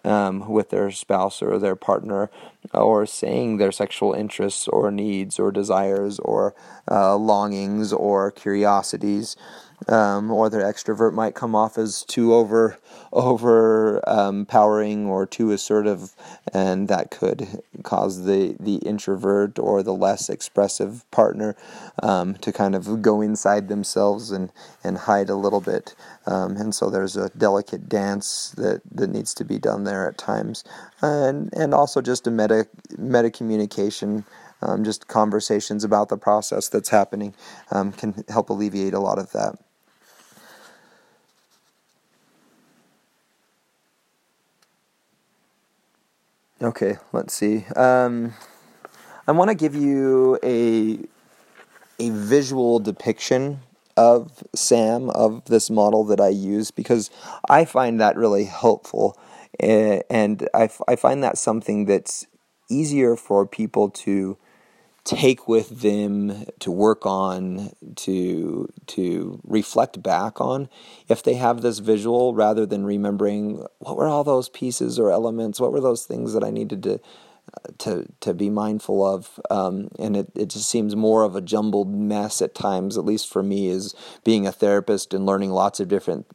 [0.05, 2.31] um, with their spouse or their partner,
[2.75, 6.55] or saying their sexual interests or needs or desires or
[6.91, 9.37] uh, longings or curiosities.
[9.89, 12.79] Um, or their extrovert might come off as too over
[13.13, 16.15] overpowering um, or too assertive,
[16.53, 21.57] and that could cause the the introvert or the less expressive partner
[22.03, 24.53] um, to kind of go inside themselves and
[24.85, 25.95] and hide a little bit.
[26.27, 30.19] Um, and so there's a delicate dance that, that needs to be done there at
[30.19, 30.65] times,
[31.03, 32.67] and and also just a meta
[32.99, 34.25] meta communication
[34.63, 37.35] um, just conversations about the process that's happening
[37.71, 39.57] um, can help alleviate a lot of that.
[46.63, 47.67] Okay, let's see.
[47.77, 48.33] Um,
[49.29, 50.99] I want to give you a
[51.99, 53.61] a visual depiction
[53.97, 57.11] of SAAM of this model that I use because
[57.49, 59.19] I find that really helpful,
[59.61, 62.27] and I, I find that something that's
[62.71, 64.39] easier for people to
[65.07, 70.69] take with them to work on to to reflect back on
[71.09, 75.61] if they have this visual rather than remembering what were all those pieces or elements
[75.61, 77.01] what were those things that i needed to
[77.79, 79.41] to to be mindful of.
[79.51, 83.29] Um, and it, it just seems more of a jumbled mess at times at least
[83.33, 86.27] for me is being a therapist and learning lots of different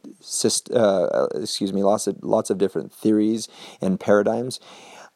[0.72, 3.48] uh, excuse me lots of lots of different theories
[3.80, 4.60] and paradigms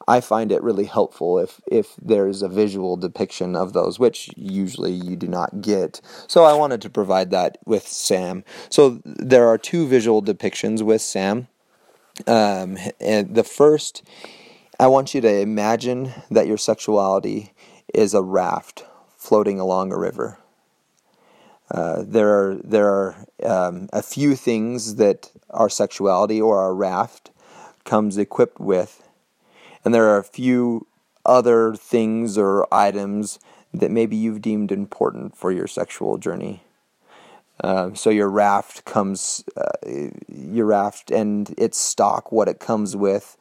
[0.08, 4.92] I find it really helpful if if there's a visual depiction of those, which usually
[4.92, 6.00] you do not get.
[6.28, 8.44] So I wanted to provide that with SAAM.
[8.68, 11.48] So there are two visual depictions with SAAM.
[12.26, 14.02] Um, and the first,
[14.78, 17.52] I want you to imagine that your sexuality
[17.92, 18.84] is a raft
[19.16, 20.38] floating along a river.
[21.68, 27.32] Uh, there are there are um, a few things that our sexuality or our raft
[27.84, 29.05] comes equipped with
[29.86, 30.84] and there are a few
[31.24, 33.38] other things or items
[33.72, 36.64] that maybe you've deemed important for your sexual journey.
[37.62, 43.36] Uh, so your raft comes, uh, your raft and its stock, what it comes with,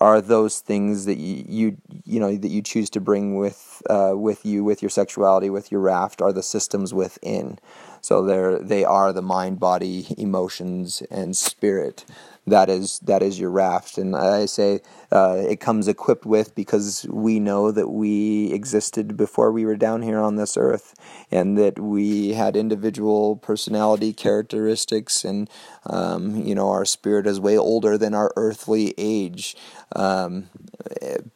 [0.00, 4.12] are those things that you, you you know that you choose to bring with uh,
[4.14, 7.58] with you with your sexuality with your raft are the systems within.
[8.00, 12.06] So they they are the mind, body, emotions, and spirit
[12.46, 13.96] that is that is your raft.
[13.98, 14.80] And I say
[15.10, 20.02] uh, it comes equipped with because we know that we existed before we were down
[20.02, 20.94] here on this earth,
[21.30, 25.48] and that we had individual personality characteristics, and
[25.86, 29.56] um, you know our spirit is way older than our earthly age,
[29.96, 30.48] um,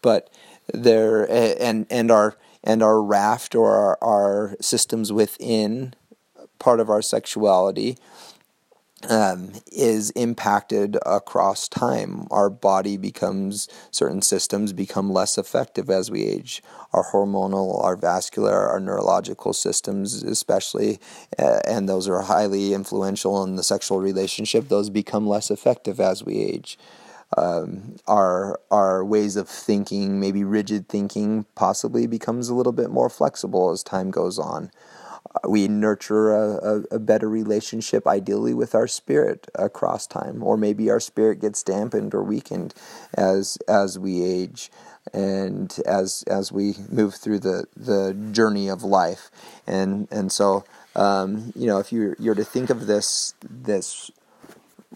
[0.03, 0.31] but
[0.73, 5.95] there and and our and our raft or our, our systems within
[6.59, 7.97] part of our sexuality
[9.09, 12.27] um, is impacted across time.
[12.31, 16.63] Our body becomes, certain systems become less effective as we age.
[16.93, 20.99] Our hormonal, our vascular, our neurological systems, especially,
[21.39, 26.25] uh, and those are highly influential in the sexual relationship, those become less effective as
[26.25, 26.79] we age.
[27.37, 33.11] Um, our our ways of thinking, maybe rigid thinking, possibly becomes a little bit more
[33.11, 34.71] flexible as time goes on
[35.47, 40.43] we nurture a, a, a, better relationship ideally with our spirit across time.
[40.43, 42.75] Or maybe our spirit gets dampened or weakened
[43.15, 44.71] as as we age
[45.13, 49.31] and as as we move through the the journey of life.
[49.67, 50.65] And and so
[50.97, 54.11] um, you know if you're you're to think of this this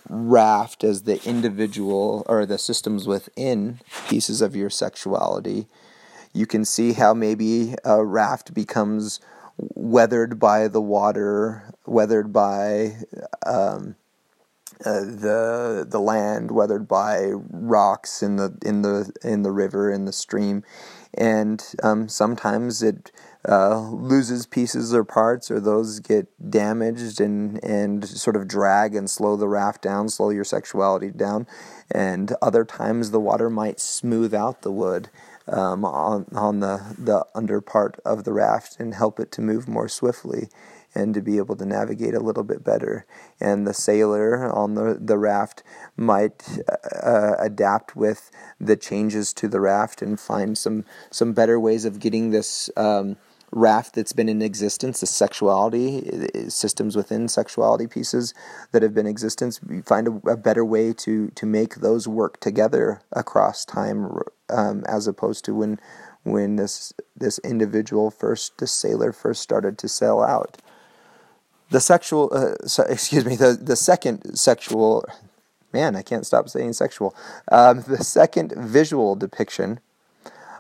[0.09, 5.67] raft as the individual or the systems within pieces of your sexuality
[6.33, 9.21] you can see how maybe a raft becomes
[9.57, 12.97] weathered by the water, weathered by
[13.47, 13.97] um,
[14.85, 20.07] uh, the the land, weathered by rocks in the in the in the river in
[20.07, 20.65] the stream,
[21.15, 23.13] and um, sometimes it
[23.49, 29.09] uh, loses pieces or parts, or those get damaged and and sort of drag and
[29.09, 31.47] slow the raft down, slow your sexuality down,
[31.91, 35.11] and other times the water might smooth out the wood
[35.49, 39.69] um, on on the the under part of the raft and help it to move
[39.69, 40.49] more swiftly
[40.95, 43.07] and to be able to navigate a little bit better.
[43.41, 45.63] And the sailor on the, the raft
[45.97, 46.45] might
[47.03, 51.99] uh, adapt with the changes to the raft and find some some better ways of
[51.99, 52.71] getting this.
[52.77, 53.17] Um,
[53.53, 58.35] raft that's been in existence, the sexuality systems within sexuality pieces
[58.73, 59.61] that have been in existence.
[59.85, 65.07] Find a, a, better way to to make those work together across time, um, as
[65.07, 65.79] opposed to when
[66.25, 70.59] when this this individual first, the sailor first started to sail out.
[71.71, 75.05] The sexual, uh, so, excuse me, the the second sexual,
[75.73, 77.15] man, I can't stop saying sexual.
[77.51, 79.81] Um, the second visual depiction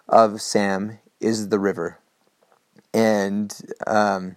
[0.08, 1.98] of SAAM is the river
[2.94, 3.54] and
[3.86, 4.36] um,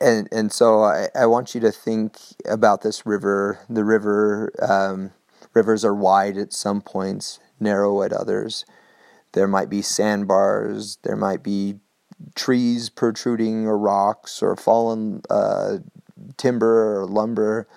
[0.00, 3.60] and and so I, I want you to think about this river.
[3.68, 5.12] The river um,
[5.54, 8.64] rivers are wide at some points, narrow at others.
[9.32, 10.98] There might be sandbars.
[11.02, 11.76] There might be
[12.34, 15.78] trees protruding, or rocks, or fallen uh,
[16.36, 17.68] timber or lumber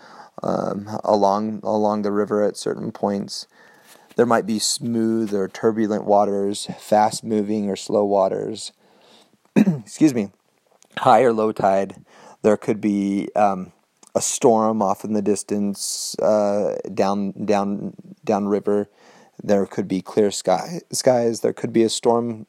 [0.43, 3.47] um, along along the river at certain points.
[4.15, 8.71] There might be smooth or turbulent waters, fast moving or slow waters.
[9.55, 10.31] Excuse me
[10.97, 12.03] high or low tide.
[12.41, 13.71] There could be um,
[14.15, 18.89] a storm off in the distance uh, down down down river.
[19.43, 21.41] There could be clear sky skies.
[21.41, 22.47] There could be a storm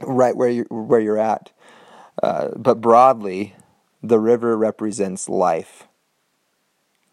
[0.00, 1.50] right where you where you're at.
[2.22, 3.54] Uh, but broadly,
[4.02, 5.88] the river represents life.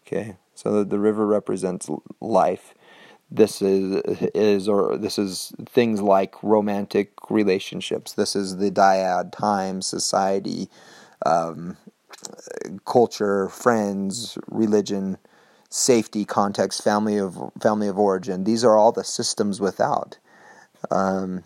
[0.06, 1.88] Okay, so the, the river represents
[2.20, 2.74] life
[3.34, 4.02] this is
[4.34, 8.12] is or this is things like romantic relationships.
[8.12, 10.68] This is the dyad, time, society,
[11.24, 11.76] um,
[12.84, 15.16] culture, friends, religion,
[15.70, 18.44] safety, context, family of family of origin.
[18.44, 20.18] These are all the systems without.
[20.90, 21.44] Um,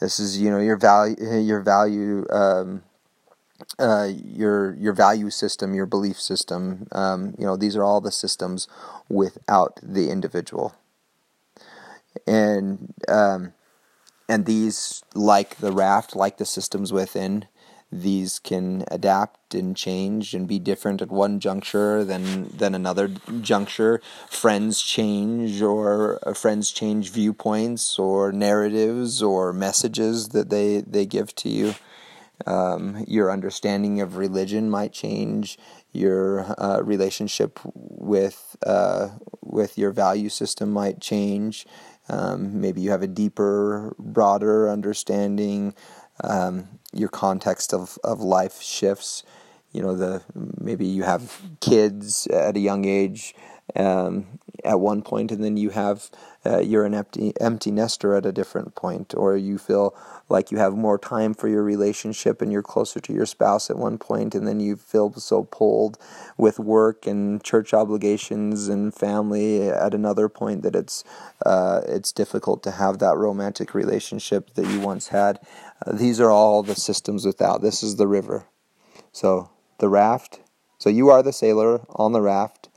[0.00, 2.82] this is you know your value your value um,
[3.78, 6.88] uh, your your value system, your belief system.
[6.90, 8.66] Um, you know these are all the systems
[9.08, 10.74] without the individual
[12.26, 13.52] and um,
[14.28, 17.46] and these, like the raft, like the systems within,
[17.92, 23.08] these can adapt and change and be different at one juncture than than another
[23.40, 24.00] juncture.
[24.28, 31.34] Friends change, or uh, friends change viewpoints, or narratives, or messages that they they give
[31.36, 31.74] to you.
[32.46, 35.58] Um, your understanding of religion might change.
[35.92, 39.10] Your uh, relationship with uh,
[39.42, 41.66] with your value system might change.
[42.08, 45.74] Um, maybe you have a deeper, broader understanding.
[46.22, 49.22] Um, your context of, of life shifts.
[49.72, 50.22] You know, the
[50.58, 53.34] maybe you have kids at a young age
[53.74, 56.10] um, at one point, and then you have
[56.44, 59.96] uh, you're an empty empty nester at a different point, or you feel
[60.28, 63.78] like you have more time for your relationship and you're closer to your spouse at
[63.78, 65.98] one point, and then you feel so pulled
[66.36, 71.04] with work and church obligations and family at another point that it's
[71.44, 75.38] uh, it's difficult to have that romantic relationship that you once had.
[75.86, 77.62] Uh, these are all the systems without.
[77.62, 78.46] This is the river.
[79.12, 80.40] So the raft.
[80.78, 82.68] So you are the sailor on the raft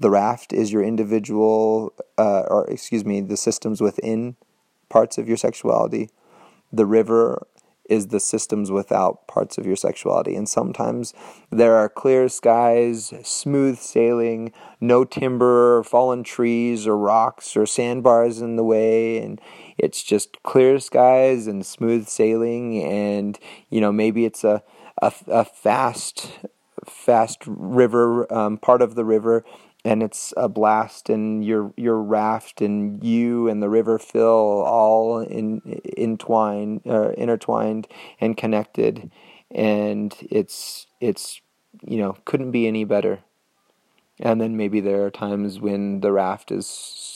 [0.00, 4.36] the raft is your individual, uh, or excuse me, the systems within
[4.88, 6.10] parts of your sexuality.
[6.72, 7.46] The river
[7.88, 10.36] is the systems without parts of your sexuality.
[10.36, 11.14] And sometimes
[11.50, 18.56] there are clear skies, smooth sailing, no timber fallen trees or rocks or sandbars in
[18.56, 19.18] the way.
[19.18, 19.40] And
[19.78, 22.82] it's just clear skies and smooth sailing.
[22.84, 23.38] And,
[23.70, 24.62] you know, maybe it's a,
[25.00, 26.32] a, a fast,
[26.84, 29.44] fast river, um, part of the river
[29.88, 35.20] and it's a blast and your your raft and you and the river fill all
[35.20, 35.62] in
[35.96, 37.88] entwined uh, intertwined
[38.20, 39.10] and connected.
[39.50, 41.40] And it's it's
[41.82, 43.20] you know couldn't be any better
[44.20, 46.66] and then maybe there are times when the raft is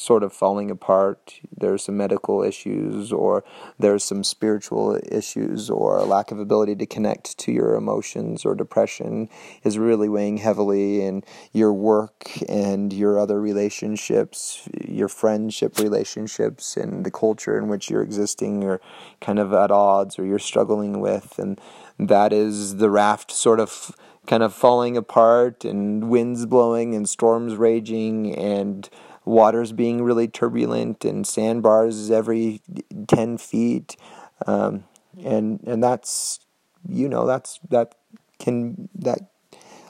[0.03, 1.35] sort of falling apart.
[1.57, 3.45] There's some medical issues, or
[3.79, 8.55] there's some spiritual issues, or a lack of ability to connect to your emotions, or
[8.55, 9.29] depression
[9.63, 17.07] is really weighing heavily, and your work and your other relationships, your friendship relationships, and
[17.07, 18.81] the culture in which you're existing are
[19.21, 21.39] kind of at odds, or you're struggling with.
[21.39, 21.61] And
[21.99, 23.95] that is the raft sort of
[24.27, 28.89] kind of falling apart and winds blowing and storms raging and
[29.25, 32.61] waters being really turbulent and sandbars every
[33.09, 33.97] 10 feet.
[34.47, 34.85] Um,
[35.23, 36.41] and and that's
[36.89, 37.95] you know that's that
[38.39, 39.19] can that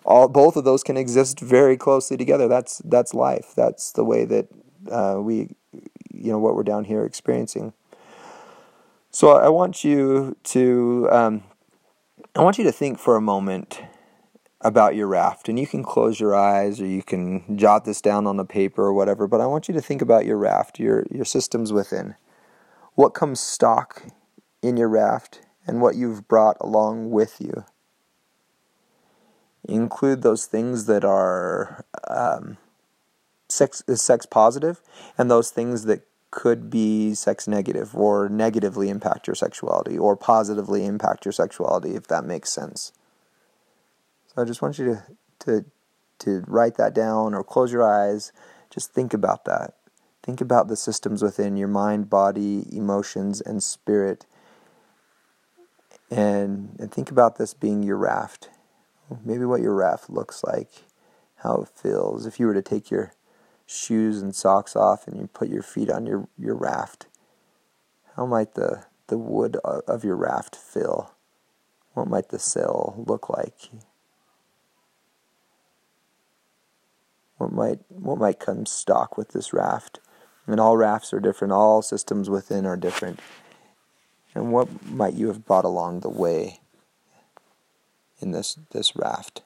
[0.05, 2.49] all both of those can exist very closely together.
[2.49, 3.53] That's that's life.
[3.57, 4.49] That's the way that
[4.91, 5.55] uh, we
[6.13, 7.73] you know what we're down here experiencing.
[9.15, 11.43] So i want you to um,
[12.35, 13.83] i want you to think for a moment
[14.63, 15.49] about your raft.
[15.49, 18.83] And you can close your eyes or you can jot this down on a paper
[18.83, 22.15] or whatever, but I want you to think about your raft, your, your systems within.
[22.95, 24.05] What comes stock
[24.63, 27.65] in your raft and what you've brought along with you.
[29.69, 32.57] Include those things that are um,
[33.49, 34.81] sex, sex positive
[35.17, 40.87] and those things that could be sex negative or negatively impact your sexuality or positively
[40.87, 42.93] impact your sexuality, if that makes sense.
[44.35, 45.05] So I just want you to,
[45.41, 45.65] to,
[46.21, 48.33] to write that down or close your eyes.
[48.71, 49.75] Just think about that.
[50.23, 54.25] Think about the systems within your mind, body, emotions, and spirit.
[56.11, 58.49] And, and think about this being your raft
[59.25, 60.71] maybe what your raft looks like,
[61.37, 62.27] how it feels.
[62.27, 63.13] If you were to take your
[63.67, 67.07] shoes and socks off and you put your feet on your, your raft,
[68.17, 71.15] how might the, the wood of your raft feel?
[71.95, 73.71] What might the sail look like?
[77.43, 79.99] What might what might come stock with this raft?
[80.47, 83.19] And all rafts are different, all systems within are different.
[84.35, 86.61] And what might you have brought along the way
[88.21, 89.43] in this this raft?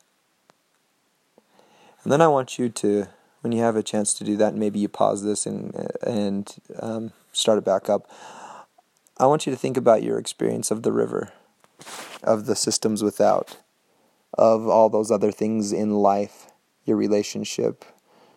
[2.02, 3.08] And then I want you to,
[3.40, 7.12] when you have a chance to do that, maybe you pause this and and um,
[7.32, 8.10] start it back up.
[9.16, 11.32] I want you to think about your experience of the river
[12.22, 13.56] of the systems without,
[14.36, 16.48] of all those other things in life,
[16.86, 17.84] your relationship,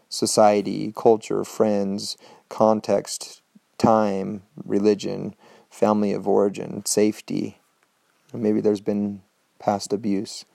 [0.10, 2.18] society, culture, friends,
[2.50, 3.42] context,
[3.78, 5.36] time, religion,
[5.70, 7.62] family of origin, safety.
[8.34, 9.22] Maybe there's been
[9.60, 10.46] past abuse.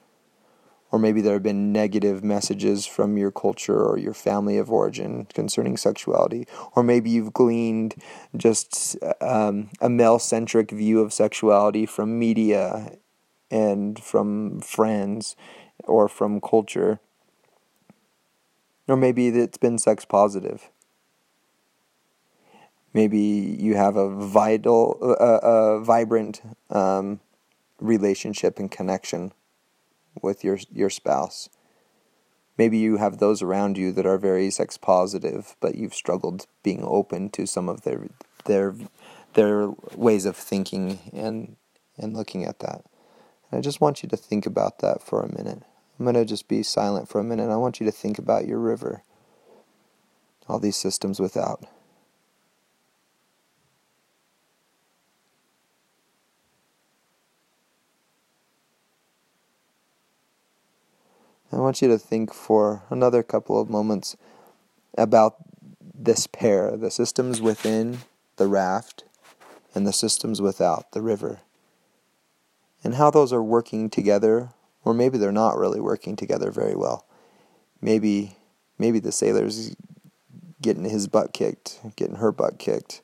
[0.91, 5.27] Or maybe there have been negative messages from your culture or your family of origin
[5.35, 6.47] concerning sexuality.
[6.77, 7.97] Or maybe you've gleaned
[8.37, 12.97] just um, a male centric view of sexuality from media
[13.51, 15.35] and from friends
[15.83, 17.01] or from culture.
[18.87, 20.71] Or maybe it's been sex positive.
[22.93, 27.21] Maybe you have a vital, uh, a vibrant um,
[27.81, 29.33] relationship and connection
[30.23, 31.49] with your your spouse.
[32.57, 36.85] Maybe you have those around you that are very sex positive, but you've struggled being
[36.85, 38.09] open to some of their
[38.45, 38.75] their
[39.33, 41.57] their ways of thinking and
[41.99, 42.85] and looking at that.
[43.51, 45.63] I just want you to think about that for a minute.
[45.99, 47.51] I'm going to just be silent for a minute.
[47.51, 49.03] I want you to think about your river,
[50.49, 51.65] all these systems without.
[61.53, 64.17] I want you to think for another couple of moments
[64.99, 65.37] about
[65.97, 67.99] this pair the systems within
[68.37, 69.05] the raft
[69.75, 71.41] and the systems without the river
[72.83, 74.51] and how those are working together,
[74.85, 77.07] or maybe they're not really working together very well.
[77.81, 78.37] Maybe
[78.79, 79.75] maybe the sailor's
[80.61, 83.03] getting his butt kicked, getting her butt kicked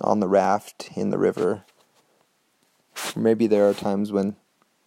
[0.00, 1.64] on the raft in the river.
[3.16, 4.36] Maybe there are times when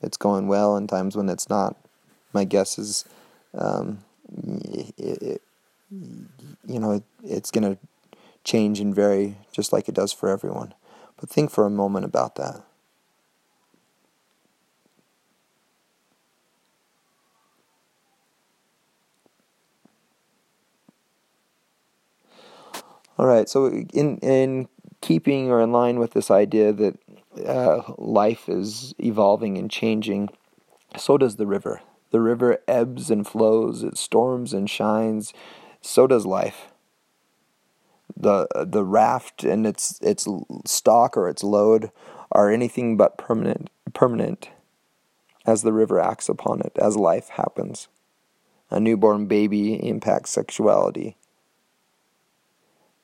[0.01, 1.75] it's going well and times when it's not.
[2.33, 3.05] My guess is,
[3.53, 3.99] um,
[4.65, 5.41] it, it,
[6.65, 7.79] you know, it, it's going to
[8.43, 10.73] change and vary just like it does for everyone.
[11.19, 12.63] But think for a moment about that.
[23.17, 24.67] All right, so in in
[25.01, 26.99] keeping or in line with this idea that
[27.45, 30.29] uh, life is evolving and changing,
[30.95, 31.81] so does the river.
[32.11, 35.33] The river ebbs and flows, it storms and shines.
[35.81, 36.71] So does life.
[38.15, 40.27] The the raft and its its
[40.65, 41.91] stock or its load
[42.31, 44.49] are anything but permanent permanent
[45.45, 47.87] as the river acts upon it, as life happens.
[48.69, 51.15] A newborn baby impacts sexuality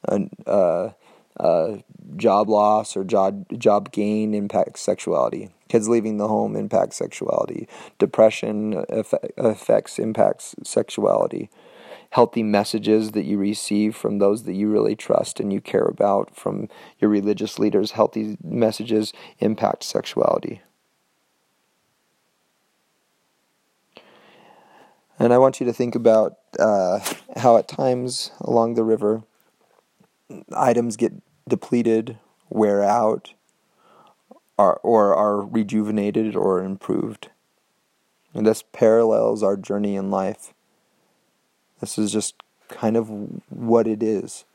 [0.06, 0.96] a, a,
[1.38, 1.84] a
[2.16, 5.50] job loss or job job gain impacts sexuality.
[5.70, 7.68] Kids leaving the home impacts sexuality.
[7.98, 8.86] Depression
[9.38, 11.50] affects impacts sexuality.
[12.12, 16.36] Healthy messages that you receive from those that you really trust and you care about
[16.36, 20.62] from your religious leaders, healthy messages impact sexuality.
[25.18, 27.00] And I want you to think about uh,
[27.38, 29.24] how at times along the river
[30.56, 31.14] items get
[31.48, 32.18] depleted,
[32.50, 33.34] wear out,
[34.58, 37.30] are, or are rejuvenated or improved.
[38.34, 40.54] And this parallels our journey in life.
[41.80, 42.36] This is just
[42.70, 43.10] kind of
[43.50, 44.46] what it is.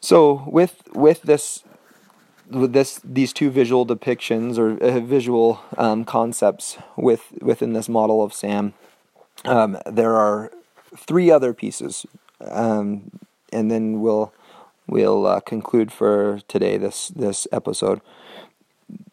[0.00, 1.64] So with with this
[2.50, 8.22] with this these two visual depictions or uh, visual um, concepts with within this model
[8.22, 8.74] of SAAM,
[9.46, 10.50] um, there are
[10.94, 12.04] three other pieces
[12.42, 13.10] um,
[13.54, 14.32] and then we'll
[14.86, 18.00] we'll uh, conclude for today this this episode.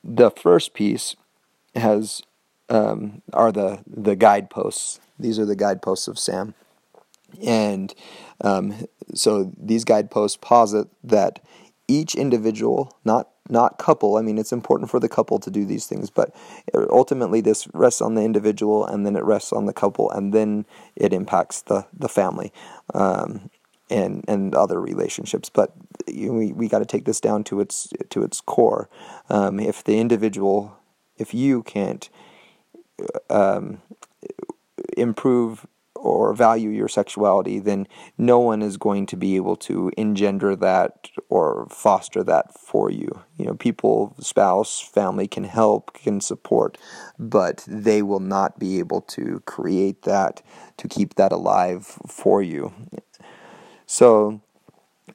[0.03, 1.15] The first piece
[1.75, 2.21] has
[2.69, 4.99] um, are the the guideposts.
[5.19, 6.55] These are the guideposts of SAAM,
[7.45, 7.93] and
[8.41, 11.39] um, so these guideposts posit that
[11.87, 14.17] each individual, not not couple.
[14.17, 16.33] I mean, it's important for the couple to do these things, but
[16.89, 20.65] ultimately this rests on the individual, and then it rests on the couple, and then
[20.95, 22.51] it impacts the the family.
[22.93, 23.49] Um,
[23.91, 25.49] and and other relationships.
[25.49, 25.73] But
[26.07, 28.89] we we got to take this down to its to its core.
[29.29, 30.77] Um, if the individual,
[31.17, 32.09] if you can't
[33.29, 33.81] um,
[34.97, 35.65] improve
[36.01, 37.87] or value your sexuality, then
[38.17, 43.21] no one is going to be able to engender that or foster that for you.
[43.37, 46.77] You know, people, spouse, family can help, can support,
[47.19, 50.41] but they will not be able to create that,
[50.77, 52.73] to keep that alive for you.
[53.91, 54.39] So,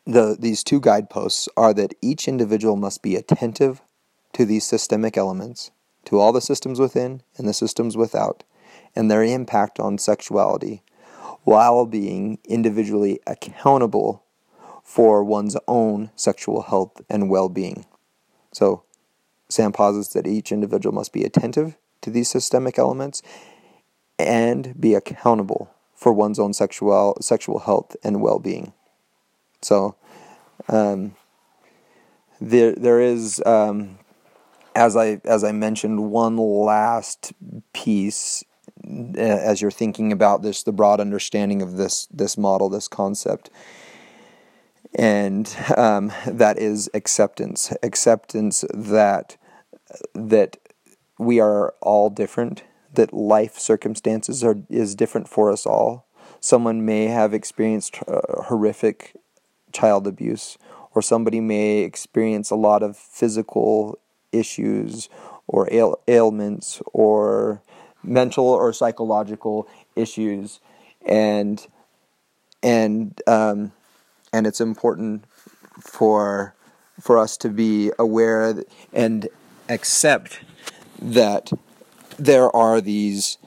[0.05, 3.81] the these two guideposts are that each individual must be attentive
[4.35, 5.71] to these systemic elements,
[6.05, 8.45] to all the systems within and the systems without
[8.95, 10.83] and their impact on sexuality
[11.45, 14.23] while being individually accountable
[14.85, 17.87] for one's own sexual health and well being.
[18.53, 18.83] So,
[19.49, 23.23] SAAM posits that each individual must be attentive to these systemic elements
[24.19, 28.73] and be accountable for one's own sexual sexual health and well being.
[29.63, 29.97] So,
[30.69, 31.17] um,
[32.41, 33.99] there there is um,
[34.75, 37.33] as I as I mentioned one last
[37.73, 38.45] piece
[39.17, 43.51] as you're thinking about this, the broad understanding of this this model, this concept,
[44.95, 47.73] and um, that is acceptance.
[47.83, 49.37] Acceptance that
[50.15, 50.59] that
[51.19, 52.63] we are all different.
[52.97, 56.07] That life circumstances are is different for us all.
[56.41, 59.15] Someone may have experienced uh, horrific
[59.73, 60.59] child abuse,
[60.95, 63.99] or somebody may experience a lot of physical
[64.33, 65.09] issues
[65.47, 67.63] or ail- ailments or
[68.03, 70.61] mental or psychological issues,
[71.05, 71.67] and
[72.63, 73.73] and um,
[74.33, 75.25] and it's important
[75.81, 76.55] for
[77.01, 79.29] for us to be aware and
[79.69, 80.41] accept
[81.01, 81.53] that
[82.19, 83.39] there are these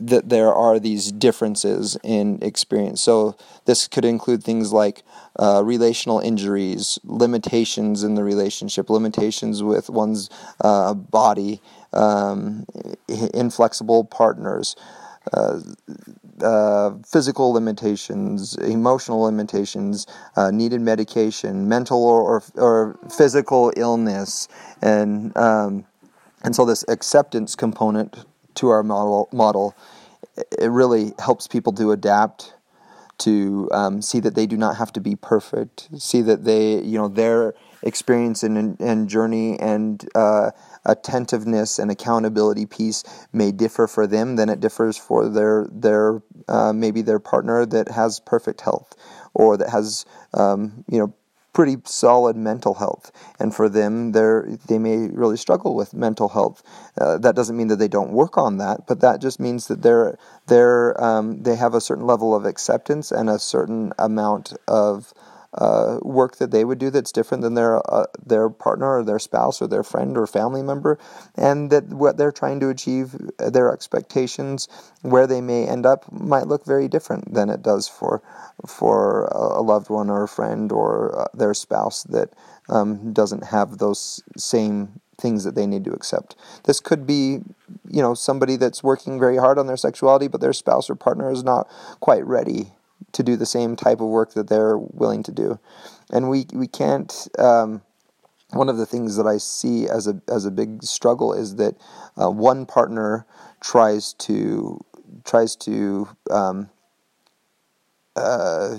[0.00, 3.00] that there are these differences in experience.
[3.00, 5.02] So this could include things like
[5.38, 10.30] uh, relational injuries, limitations in the relationship, limitations with one's
[10.60, 11.60] uh, body,
[11.92, 12.64] um,
[13.34, 14.76] inflexible partners,
[15.32, 15.60] uh,
[16.42, 24.46] uh, physical limitations, emotional limitations, uh, needed medication, mental or, or, physical illness,
[24.80, 25.84] and um,
[26.42, 28.24] and so this acceptance component
[28.54, 29.74] to our model model
[30.58, 32.54] it really helps people to adapt
[33.18, 36.98] to um, see that they do not have to be perfect see that they you
[36.98, 40.50] know their experience and, and journey and uh,
[40.84, 46.72] attentiveness and accountability piece may differ for them than it differs for their their uh,
[46.72, 48.94] maybe their partner that has perfect health
[49.34, 51.14] or that has um, you know
[51.58, 53.10] pretty solid mental health.
[53.40, 56.62] And for them they may really struggle with mental health.
[57.00, 59.82] Uh, that doesn't mean that they don't work on that but that just means that
[59.82, 65.12] they're they're um, they have a certain level of acceptance and a certain amount of
[65.54, 69.18] uh, work that they would do that's different than their uh, their partner or their
[69.18, 70.98] spouse or their friend or family member,
[71.36, 74.68] and that what they're trying to achieve, uh, their expectations,
[75.02, 78.22] where they may end up, might look very different than it does for
[78.66, 82.30] for a loved one or a friend or uh, their spouse that
[82.68, 86.36] um, doesn't have those same things that they need to accept.
[86.64, 87.40] This could be,
[87.88, 91.30] you know, somebody that's working very hard on their sexuality, but their spouse or partner
[91.30, 91.68] is not
[92.00, 92.72] quite ready
[93.12, 95.58] to do the same type of work that they're willing to do,
[96.10, 97.28] and we we can't.
[97.38, 97.82] Um,
[98.50, 101.76] one of the things that I see as a as a big struggle is that
[102.20, 103.26] uh, one partner
[103.60, 104.82] tries to
[105.24, 106.70] tries to um,
[108.16, 108.78] uh,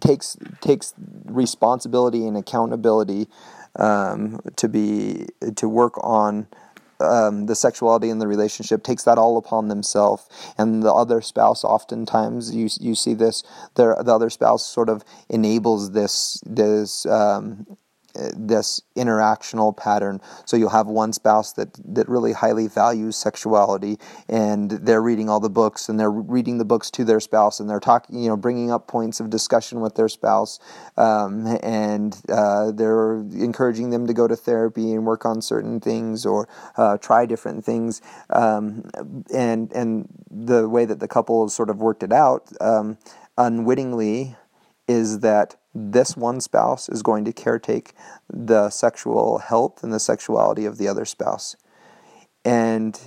[0.00, 3.28] takes takes responsibility and accountability
[3.76, 5.26] um, to be
[5.56, 6.46] to work on
[7.00, 11.64] um, the sexuality in the relationship takes that all upon themselves, and the other spouse
[11.64, 13.42] oftentimes you you see this
[13.74, 17.66] the other spouse sort of enables this this um,
[18.14, 20.20] this interactional pattern.
[20.44, 23.98] So you'll have one spouse that that really highly values sexuality,
[24.28, 27.68] and they're reading all the books, and they're reading the books to their spouse, and
[27.68, 30.58] they're talking, you know, bringing up points of discussion with their spouse,
[30.96, 36.26] um, and uh, they're encouraging them to go to therapy and work on certain things
[36.26, 38.00] or uh, try different things,
[38.30, 38.88] um,
[39.32, 42.98] and and the way that the couple has sort of worked it out, um,
[43.36, 44.36] unwittingly,
[44.88, 47.92] is that this one spouse is going to caretake
[48.28, 51.56] the sexual health and the sexuality of the other spouse.
[52.44, 52.98] And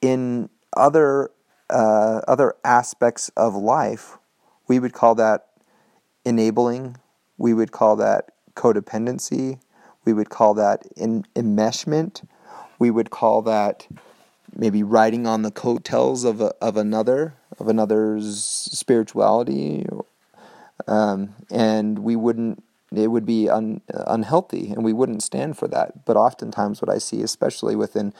[0.00, 1.30] in other
[1.68, 4.18] uh, other aspects of life,
[4.66, 5.46] we would call that
[6.24, 6.96] enabling.
[7.38, 9.60] We would call that codependency.
[10.04, 12.26] We would call that in, enmeshment.
[12.78, 13.86] We would call that
[14.54, 19.86] maybe riding on the coattails of a, of another of another's spirituality
[20.86, 22.62] um, and we wouldn't
[22.92, 26.98] it would be un, unhealthy and we wouldn't stand for that but oftentimes what i
[26.98, 28.12] see especially within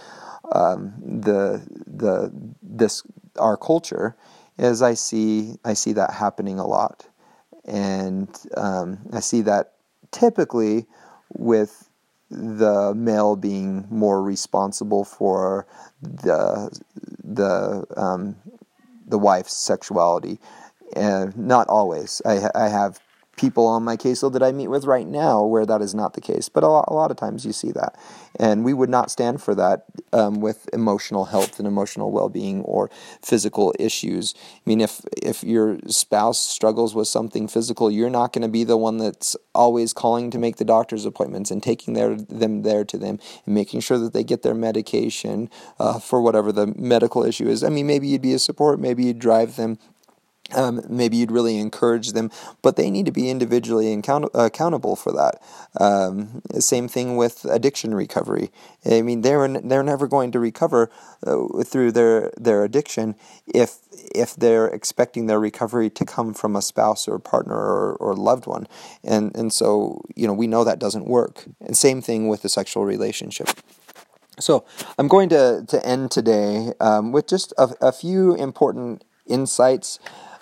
[0.53, 2.33] um, the the
[2.63, 3.03] this
[3.39, 4.17] our culture
[4.59, 7.07] is I see I see that happening a lot,
[7.65, 9.73] and um, I see that
[10.11, 10.87] typically
[11.33, 11.89] with
[12.31, 15.67] the male being more responsible for
[16.03, 16.79] the
[17.25, 18.37] the um,
[19.07, 20.39] the wife's sexuality.
[20.97, 22.21] And not always.
[22.25, 23.01] I, I have
[23.41, 26.21] people on my caseload that I meet with right now where that is not the
[26.21, 26.51] case.
[26.51, 27.99] But a lot, a lot of times you see that.
[28.39, 32.61] And we would not stand for that um, with emotional health and emotional well being
[32.63, 32.91] or
[33.23, 34.35] physical issues.
[34.37, 38.63] I mean, if, if your spouse struggles with something physical, you're not going to be
[38.63, 42.85] the one that's always calling to make the doctor's appointments and taking their, them there
[42.85, 47.25] to them and making sure that they get their medication uh, for whatever the medical
[47.25, 47.65] issue is.
[47.65, 49.79] I mean, maybe you'd be a support, maybe you'd drive them
[50.55, 52.31] um, maybe you'd really encourage them,
[52.63, 55.43] but they need to be individually account- accountable for that.
[55.81, 58.51] Um, same thing with addiction recovery.
[58.85, 60.91] I mean, they're they're never going to recover
[61.27, 63.15] uh, through their their addiction
[63.47, 63.79] if
[64.15, 68.47] if they're expecting their recovery to come from a spouse or partner or, or loved
[68.47, 68.67] one,
[69.05, 71.45] and and so you know we know that doesn't work.
[71.61, 73.49] And same thing with the sexual relationship.
[74.39, 74.65] So
[74.99, 79.99] I'm going to to end today um, with just a, a few important insights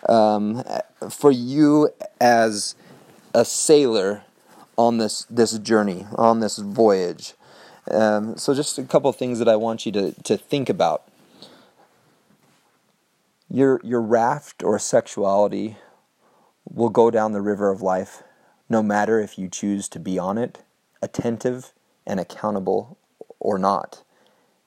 [0.09, 0.65] um,
[1.11, 1.91] for you
[2.21, 2.75] as
[3.35, 4.23] a sailor
[4.77, 7.35] on this this journey, on this voyage.
[7.91, 11.05] Um, so, just a couple things that I want you to, to think about.
[13.51, 15.77] Your your raft or sexuality
[16.69, 18.23] will go down the river of life,
[18.69, 20.63] no matter if you choose to be on it,
[21.03, 21.73] attentive
[22.07, 22.99] and accountable
[23.41, 24.03] or not.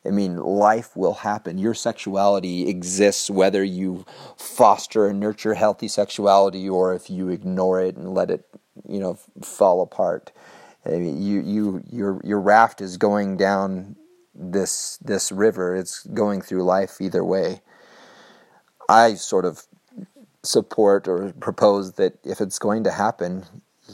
[0.05, 1.57] I mean, life will happen.
[1.57, 7.95] Your sexuality exists whether you foster and nurture healthy sexuality or if you ignore it
[7.95, 8.45] and let it,
[8.87, 10.31] you know, fall apart.
[10.85, 13.95] I mean, you, you, your, your raft is going down
[14.33, 15.75] this this river.
[15.75, 17.61] It's going through life either way.
[18.89, 19.67] I sort of
[20.41, 23.45] support or propose that if it's going to happen,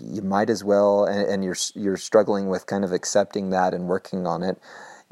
[0.02, 3.88] you might as well, and, and you're you're struggling with kind of accepting that and
[3.88, 4.58] working on it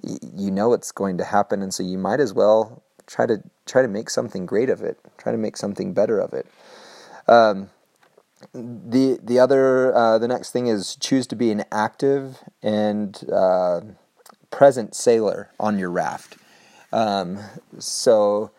[0.04, 3.82] you know it's going to happen, and so you might as well try to try
[3.82, 5.00] to make something great of it.
[5.18, 6.48] Try to make something better of it.
[7.28, 7.70] Um,
[8.54, 13.82] the the other uh, the next thing is choose to be an active and uh,
[14.52, 16.38] present sailor on your raft.
[16.92, 17.40] Um,
[17.80, 18.52] so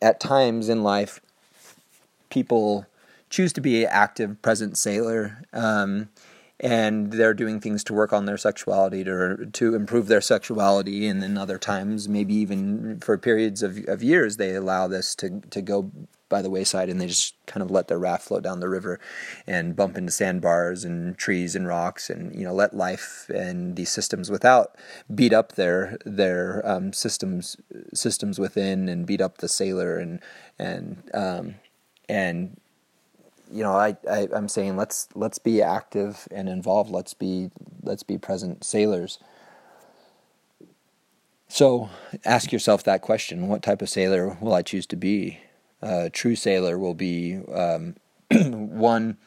[0.00, 1.20] at times in life,
[2.30, 2.86] people
[3.30, 5.42] choose to be an active, present sailor.
[5.52, 6.08] Um,
[6.62, 11.08] and they're doing things to work on their sexuality to to improve their sexuality.
[11.08, 15.40] And then other times maybe even for periods of, of years they allow this to
[15.50, 15.90] to go
[16.28, 18.98] by the wayside and they just kind of let their raft float down the river
[19.46, 23.92] and bump into sandbars and trees and rocks and you know let life and these
[23.92, 24.74] systems without
[25.14, 27.58] beat up their their um, systems
[27.92, 30.20] systems within and beat up the sailor and
[30.58, 31.56] and um,
[32.08, 32.56] and
[33.52, 36.90] you know, I, I I'm saying let's let's be active and involved.
[36.90, 37.50] Let's be
[37.82, 39.18] let's be present sailors.
[41.48, 41.90] So
[42.24, 45.38] ask yourself that question: What type of sailor will I choose to be?
[45.82, 47.96] A true sailor will be um,
[48.30, 49.18] one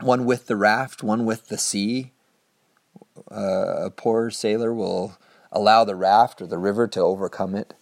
[0.00, 2.12] one with the raft, one with the sea.
[3.30, 5.16] Uh, a poor sailor will
[5.52, 7.74] allow the raft or the river to overcome it.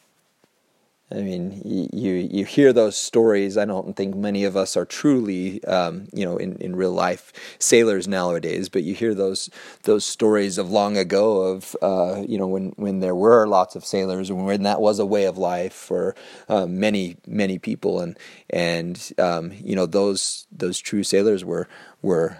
[1.12, 1.60] I mean,
[1.92, 3.58] you you hear those stories.
[3.58, 7.32] I don't think many of us are truly, um, you know, in, in real life
[7.58, 8.70] sailors nowadays.
[8.70, 9.50] But you hear those
[9.82, 13.84] those stories of long ago of, uh, you know, when when there were lots of
[13.84, 16.14] sailors and when that was a way of life for
[16.48, 21.68] um, many many people, and and um, you know those those true sailors were
[22.00, 22.38] were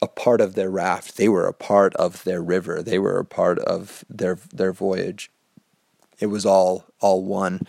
[0.00, 1.16] a part of their raft.
[1.16, 2.80] They were a part of their river.
[2.80, 5.31] They were a part of their their voyage
[6.22, 7.66] it was all all one.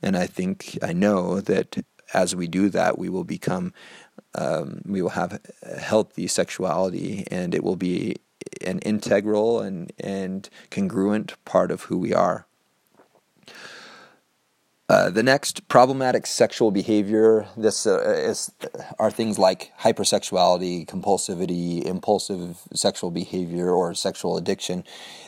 [0.00, 1.84] And I think I know that
[2.14, 3.74] as we do that, we will become,
[4.36, 5.40] um, we will have
[5.78, 8.16] healthy sexuality, and it will be
[8.64, 12.46] an integral and and congruent part of who we are.
[14.88, 18.52] Uh, the next problematic sexual behavior this uh, is,
[19.00, 24.84] are things like hypersexuality, compulsivity, impulsive sexual behavior, or sexual addiction.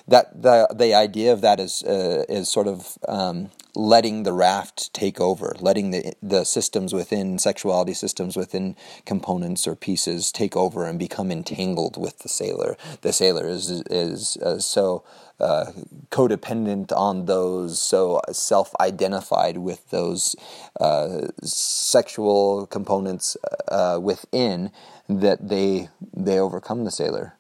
[0.07, 4.95] That the the idea of that is uh, is sort of um, letting the raft
[4.95, 10.87] take over, letting the the systems within sexuality systems within components or pieces take over
[10.87, 12.77] and become entangled with the sailor.
[13.01, 15.03] The sailor is is uh, so
[15.41, 15.67] uh,
[16.11, 20.35] codependent on those, so self identified with those
[20.81, 23.37] uh, sexual components
[23.69, 24.71] uh, within
[25.09, 27.35] that they they overcome the sailor.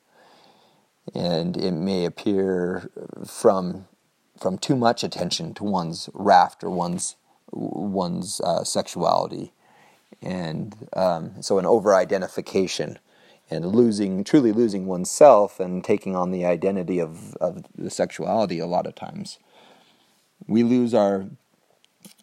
[1.14, 2.90] And it may appear
[3.26, 3.88] from
[4.38, 7.16] from too much attention to one's raft or one's
[7.50, 9.52] one's uh, sexuality,
[10.22, 12.98] and um, so an over identification
[13.50, 18.66] and losing truly losing oneself and taking on the identity of, of the sexuality a
[18.66, 19.38] lot of times.
[20.46, 21.26] We lose our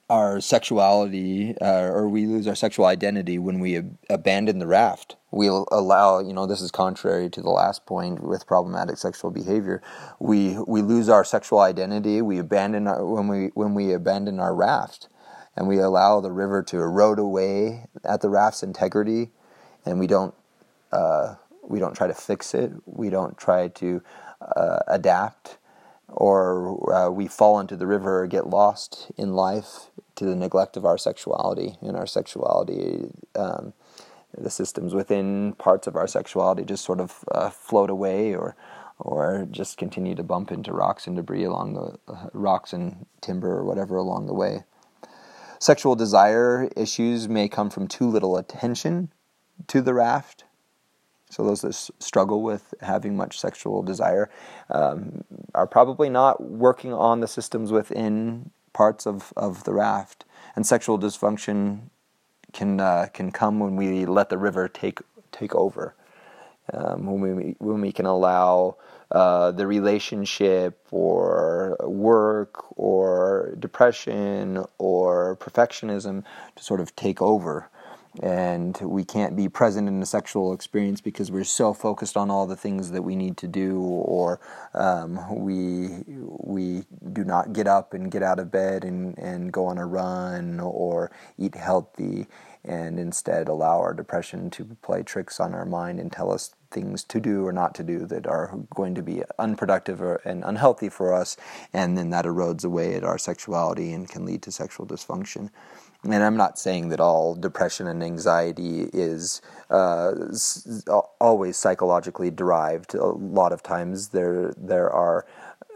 [0.09, 5.15] our sexuality uh, or we lose our sexual identity when we ab- abandon the raft.
[5.31, 9.81] We'll allow you know this is contrary to the last point with problematic sexual behavior.
[10.19, 14.55] We we lose our sexual identity we abandon our, when we when we abandon our
[14.55, 15.09] raft.
[15.57, 19.31] And we allow the river to erode away at the raft's integrity
[19.85, 20.35] and we don't
[20.95, 24.01] uh, we don't try to fix it we don't try to
[24.55, 25.57] uh, adapt
[26.07, 30.77] or uh, we fall into the river or get lost in life to the neglect
[30.77, 33.73] of our sexuality and our sexuality um,
[34.37, 38.55] the systems within parts of our sexuality just sort of uh, float away or
[38.99, 43.51] or just continue to bump into rocks and debris along the uh, rocks and timber
[43.51, 44.63] or whatever along the way.
[45.59, 49.11] Sexual desire issues may come from too little attention
[49.67, 50.45] to the raft.
[51.35, 54.29] So those that struggle with having much sexual desire
[54.69, 60.23] um, are probably not working on the systems within parts of, of the raft.
[60.55, 61.89] And sexual dysfunction
[62.53, 64.99] can uh, can come when we let the river take
[65.33, 65.93] take over.
[66.73, 68.77] Um, when we when we can allow
[69.11, 76.23] uh, the relationship or work or depression or perfectionism
[76.55, 77.69] to sort of take over
[78.21, 82.47] and we can't be present in the sexual experience because we're so focused on all
[82.47, 84.39] the things that we need to do or
[84.73, 89.65] um, we we do not get up and get out of bed and, and go
[89.65, 92.27] on a run or eat healthy
[92.63, 97.03] and instead allow our depression to play tricks on our mind and tell us things
[97.03, 100.89] to do or not to do that are going to be unproductive or, and unhealthy
[100.89, 101.37] for us.
[101.71, 105.51] And then that erodes away at our sexuality and can lead to sexual dysfunction
[106.03, 110.11] and I'm not saying that all depression and anxiety is uh,
[111.19, 112.93] always psychologically derived.
[112.93, 115.25] A lot of times there there are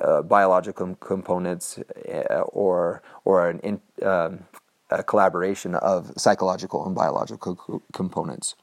[0.01, 4.45] uh, biological components uh, or or an in, um,
[4.91, 8.55] a collaboration of psychological and biological co- components.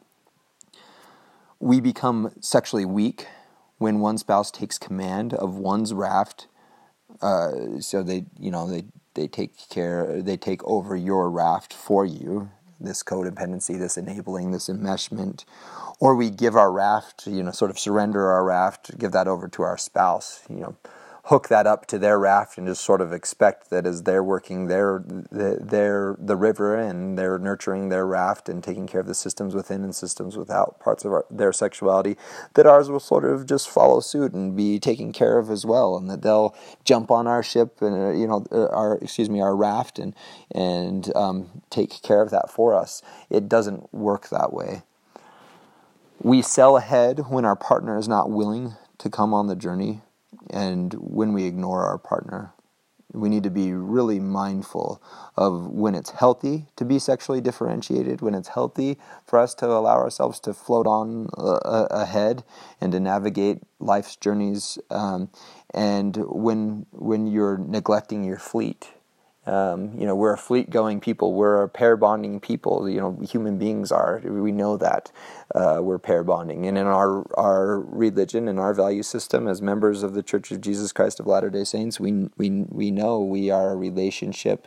[1.60, 3.26] We become sexually weak
[3.78, 6.48] when one spouse takes command of one's raft.
[7.22, 8.84] Uh, so they, you know, they
[9.16, 12.50] they take care they take over your raft for you
[12.80, 15.44] this codependency this enabling this enmeshment.
[16.00, 19.48] Or we give our raft you know sort of surrender our raft give that over
[19.48, 20.76] to our spouse you know
[21.26, 24.68] hook that up to their raft and just sort of expect that as they're working
[24.68, 25.02] their
[25.32, 29.82] their the river and they're nurturing their raft and taking care of the systems within
[29.82, 32.16] and systems without parts of our, their sexuality
[32.54, 35.96] that ours will sort of just follow suit and be taken care of as well.
[35.96, 36.54] And that they'll
[36.84, 40.14] jump on our ship and uh, you know uh, our excuse me our raft and
[40.52, 43.02] and um, take care of that for us.
[43.30, 44.82] It doesn't work that way.
[46.22, 50.02] We sell ahead when our partner is not willing to come on the journey
[50.50, 52.52] and when we ignore our partner.
[53.12, 55.00] We need to be really mindful
[55.36, 59.96] of when it's healthy to be sexually differentiated, when it's healthy for us to allow
[59.96, 62.44] ourselves to float on uh, ahead
[62.80, 65.30] and to navigate life's journeys, um,
[65.72, 68.90] and when when you're neglecting your fleet
[69.46, 71.32] um, you know, we're a fleet going people.
[71.32, 72.88] We're a pair bonding people.
[72.88, 74.20] You know, human beings are.
[74.24, 75.12] We know that
[75.54, 76.66] uh, we're pair bonding.
[76.66, 80.60] And in our our religion and our value system, as members of the Church of
[80.60, 84.66] Jesus Christ of Latter Day Saints, we we we know we are a relationship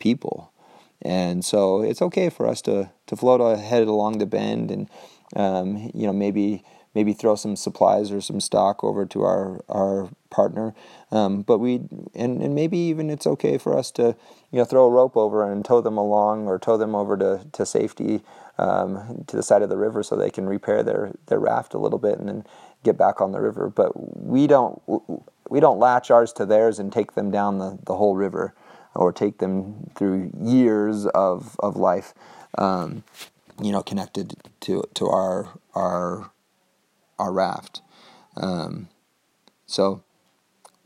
[0.00, 0.52] people,
[1.00, 4.90] and so it's okay for us to to float ahead along the bend, and
[5.36, 10.08] um, you know maybe maybe throw some supplies or some stock over to our our
[10.30, 10.74] partner.
[11.10, 11.80] Um, but we
[12.14, 14.16] and, and maybe even it's okay for us to
[14.50, 17.46] you know throw a rope over and tow them along or tow them over to
[17.52, 18.22] to safety
[18.58, 21.78] um, to the side of the river so they can repair their their raft a
[21.78, 22.44] little bit and then
[22.84, 23.70] get back on the river.
[23.70, 24.80] But we don't
[25.48, 28.54] we don't latch ours to theirs and take them down the, the whole river
[28.94, 32.14] or take them through years of of life.
[32.56, 33.04] Um,
[33.60, 36.30] you know, connected to to our our
[37.18, 37.82] our raft.
[38.36, 38.88] Um,
[39.66, 40.02] so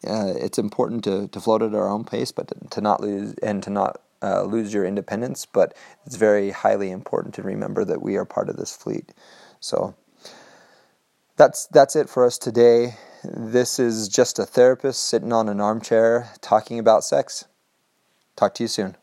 [0.06, 3.34] uh, it's important to, to float at our own pace, but to, to not lose
[3.42, 5.46] and to not uh, lose your independence.
[5.46, 5.76] But
[6.06, 9.12] it's very highly important to remember that we are part of this fleet.
[9.60, 9.94] So
[11.36, 12.94] that's that's it for us today.
[13.24, 17.44] This is just a therapist sitting on an armchair talking about sex.
[18.36, 18.96] Talk to you soon.